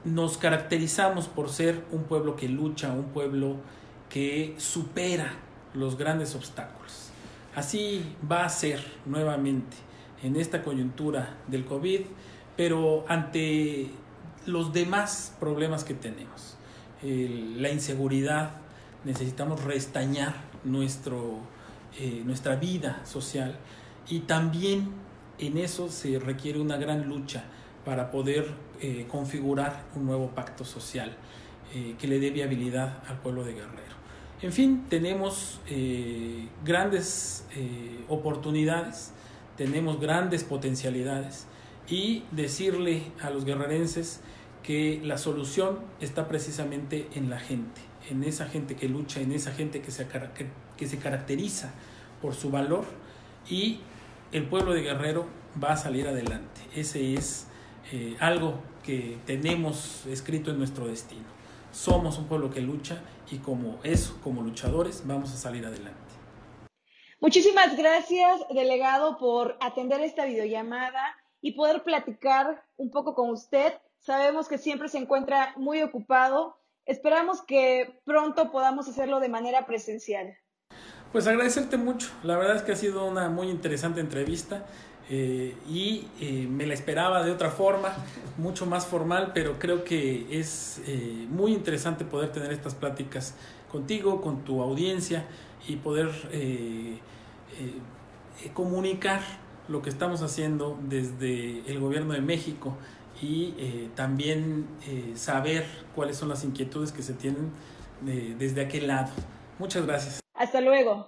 Nos 0.05 0.39
caracterizamos 0.39 1.29
por 1.29 1.51
ser 1.51 1.85
un 1.91 2.05
pueblo 2.05 2.37
que 2.37 2.49
lucha, 2.49 2.93
un 2.93 3.07
pueblo 3.07 3.57
que 4.09 4.55
supera 4.59 5.35
los 5.75 5.99
grandes 5.99 6.35
obstáculos. 6.35 7.11
Así 7.55 8.05
va 8.31 8.45
a 8.45 8.49
ser 8.49 8.81
nuevamente 9.05 9.77
en 10.23 10.37
esta 10.37 10.63
coyuntura 10.63 11.37
del 11.49 11.65
COVID, 11.65 12.03
pero 12.57 13.05
ante 13.09 13.91
los 14.47 14.73
demás 14.73 15.37
problemas 15.41 15.85
que 15.85 15.95
tenemos, 15.95 16.52
la 17.03 17.71
inseguridad, 17.71 18.63
necesitamos 19.05 19.65
restañar 19.65 20.35
nuestro, 20.65 21.39
eh, 21.99 22.23
nuestra 22.25 22.57
vida 22.57 23.05
social 23.05 23.57
y 24.09 24.21
también 24.21 24.91
en 25.39 25.59
eso 25.59 25.89
se 25.89 26.19
requiere 26.19 26.61
una 26.61 26.77
gran 26.77 27.09
lucha 27.09 27.45
para 27.85 28.11
poder 28.11 28.47
eh, 28.81 29.07
configurar 29.11 29.85
un 29.97 30.07
nuevo 30.07 30.29
pacto 30.29 30.65
social 30.65 31.17
eh, 31.75 31.97
que 31.99 32.07
le 32.07 32.21
dé 32.21 32.31
viabilidad 32.31 33.03
al 33.09 33.19
pueblo 33.19 33.43
de 33.45 33.55
Guerrero. 33.55 33.93
En 34.41 34.53
fin, 34.53 34.87
tenemos 34.89 35.61
grandes 36.65 37.45
oportunidades, 38.09 39.13
tenemos 39.57 40.01
grandes 40.01 40.43
potencialidades 40.43 41.47
y 41.89 42.25
decirle 42.33 43.05
a 43.21 43.31
los 43.31 43.45
guerrerenses 43.45 44.19
que 44.63 45.01
la 45.03 45.19
solución 45.19 45.81
está 46.01 46.29
precisamente 46.29 47.09
en 47.15 47.31
la 47.31 47.39
gente, 47.39 47.81
en 48.11 48.25
esa 48.25 48.47
gente 48.47 48.77
que 48.77 48.89
lucha, 48.89 49.21
en 49.21 49.33
esa 49.33 49.53
gente 49.53 49.81
que 49.83 49.91
se, 49.91 50.07
que 50.77 50.87
se 50.87 50.99
caracteriza 50.99 51.73
por 52.21 52.35
su 52.35 52.51
valor 52.51 52.85
y 53.49 53.81
el 54.31 54.47
pueblo 54.49 54.73
de 54.73 54.83
Guerrero 54.83 55.27
va 55.63 55.73
a 55.73 55.77
salir 55.77 56.07
adelante. 56.07 56.61
Ese 56.75 57.15
es 57.15 57.49
eh, 57.93 58.17
algo 58.21 58.63
que 58.83 59.19
tenemos 59.27 60.07
escrito 60.07 60.51
en 60.51 60.59
nuestro 60.59 60.87
destino. 60.87 61.27
Somos 61.73 62.19
un 62.19 62.27
pueblo 62.27 62.51
que 62.51 62.61
lucha 62.61 63.03
y 63.31 63.39
como 63.39 63.79
eso, 63.83 64.19
como 64.23 64.43
luchadores, 64.43 65.03
vamos 65.07 65.33
a 65.33 65.37
salir 65.37 65.67
adelante. 65.67 65.99
Muchísimas 67.21 67.77
gracias, 67.77 68.41
delegado, 68.53 69.17
por 69.19 69.57
atender 69.61 70.01
esta 70.01 70.25
videollamada 70.25 71.17
y 71.41 71.53
poder 71.53 71.83
platicar 71.83 72.65
un 72.77 72.91
poco 72.91 73.15
con 73.15 73.31
usted. 73.31 73.75
Sabemos 74.03 74.49
que 74.49 74.59
siempre 74.59 74.89
se 74.89 74.99
encuentra 74.99 75.55
muy 75.57 75.81
ocupado. 75.81 76.59
Esperamos 76.87 77.41
que 77.41 78.01
pronto 78.05 78.51
podamos 78.51 78.89
hacerlo 78.89 79.21
de 79.21 79.29
manera 79.29 79.65
presencial. 79.65 80.37
Pues 81.13 81.29
agradecerte 81.29 81.77
mucho. 81.77 82.11
La 82.25 82.37
verdad 82.37 82.57
es 82.57 82.63
que 82.63 82.73
ha 82.73 82.77
sido 82.77 83.07
una 83.07 83.29
muy 83.29 83.49
interesante 83.49 84.01
entrevista. 84.01 84.67
Eh, 85.09 85.55
y 85.69 86.09
eh, 86.21 86.49
me 86.49 86.67
la 86.67 86.75
esperaba 86.75 87.23
de 87.23 87.31
otra 87.31 87.51
forma, 87.51 87.93
mucho 88.39 88.67
más 88.67 88.87
formal, 88.87 89.33
pero 89.35 89.59
creo 89.59 89.85
que 89.85 90.27
es 90.31 90.81
eh, 90.87 91.27
muy 91.29 91.53
interesante 91.53 92.05
poder 92.05 92.33
tener 92.33 92.51
estas 92.53 92.75
pláticas 92.75 93.35
contigo, 93.71 94.21
con 94.21 94.43
tu 94.43 94.63
audiencia 94.63 95.27
y 95.69 95.77
poder 95.77 96.11
comunicar 98.55 99.21
lo 99.69 99.83
que 99.83 99.91
estamos 99.91 100.23
haciendo 100.23 100.79
desde 100.83 101.61
el 101.71 101.79
gobierno 101.79 102.15
de 102.15 102.21
México 102.21 102.77
y 103.23 103.89
también 103.95 104.67
saber 105.15 105.65
cuáles 105.95 106.17
son 106.17 106.29
las 106.29 106.45
inquietudes 106.45 106.93
que 106.93 107.03
se 107.03 107.15
tienen 107.15 107.53
desde 108.03 108.61
aquel 108.63 108.89
lado. 108.89 109.11
Muchas 109.59 109.87
gracias. 109.87 110.21
Hasta 110.35 110.61
luego. 110.61 111.07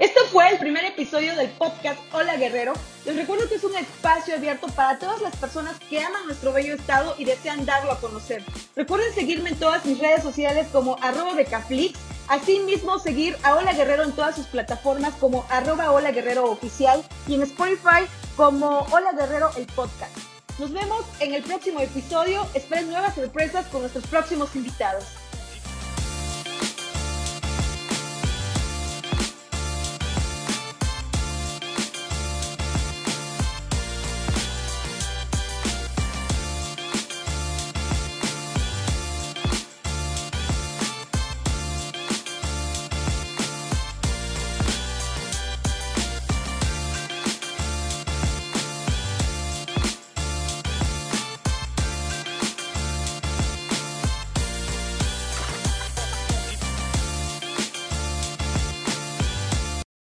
Esto 0.00 0.20
fue 0.32 0.50
el 0.50 0.58
primer 0.58 0.84
episodio 0.84 1.36
del 1.36 1.50
podcast 1.50 2.00
Hola 2.12 2.36
Guerrero. 2.36 2.72
Les 3.06 3.14
recuerdo 3.14 3.48
que 3.48 3.54
es 3.54 3.64
un 3.64 3.76
espacio 3.76 4.34
abierto 4.34 4.66
para 4.66 4.98
todas 4.98 5.22
las 5.22 5.36
personas 5.36 5.78
que 5.78 6.00
aman 6.00 6.26
nuestro 6.26 6.52
bello 6.52 6.74
estado 6.74 7.14
y 7.16 7.24
desean 7.24 7.64
darlo 7.64 7.92
a 7.92 8.00
conocer. 8.00 8.42
Recuerden 8.74 9.14
seguirme 9.14 9.50
en 9.50 9.56
todas 9.56 9.86
mis 9.86 10.00
redes 10.00 10.24
sociales 10.24 10.66
como 10.72 10.96
arroba 11.00 11.34
becaflix. 11.34 11.96
Asimismo, 12.28 12.98
seguir 12.98 13.36
a 13.42 13.54
Hola 13.54 13.74
Guerrero 13.74 14.02
en 14.02 14.12
todas 14.12 14.34
sus 14.34 14.46
plataformas 14.46 15.14
como 15.14 15.44
arroba 15.50 15.90
Hola 15.92 16.10
Guerrero 16.10 16.50
Oficial 16.50 17.04
y 17.28 17.34
en 17.34 17.42
Spotify 17.42 18.06
como 18.36 18.86
Hola 18.92 19.12
Guerrero 19.12 19.50
el 19.56 19.66
podcast. 19.66 20.16
Nos 20.58 20.72
vemos 20.72 21.04
en 21.20 21.34
el 21.34 21.42
próximo 21.42 21.80
episodio. 21.80 22.46
Esperen 22.54 22.88
nuevas 22.88 23.14
sorpresas 23.14 23.66
con 23.66 23.82
nuestros 23.82 24.06
próximos 24.06 24.54
invitados. 24.56 25.04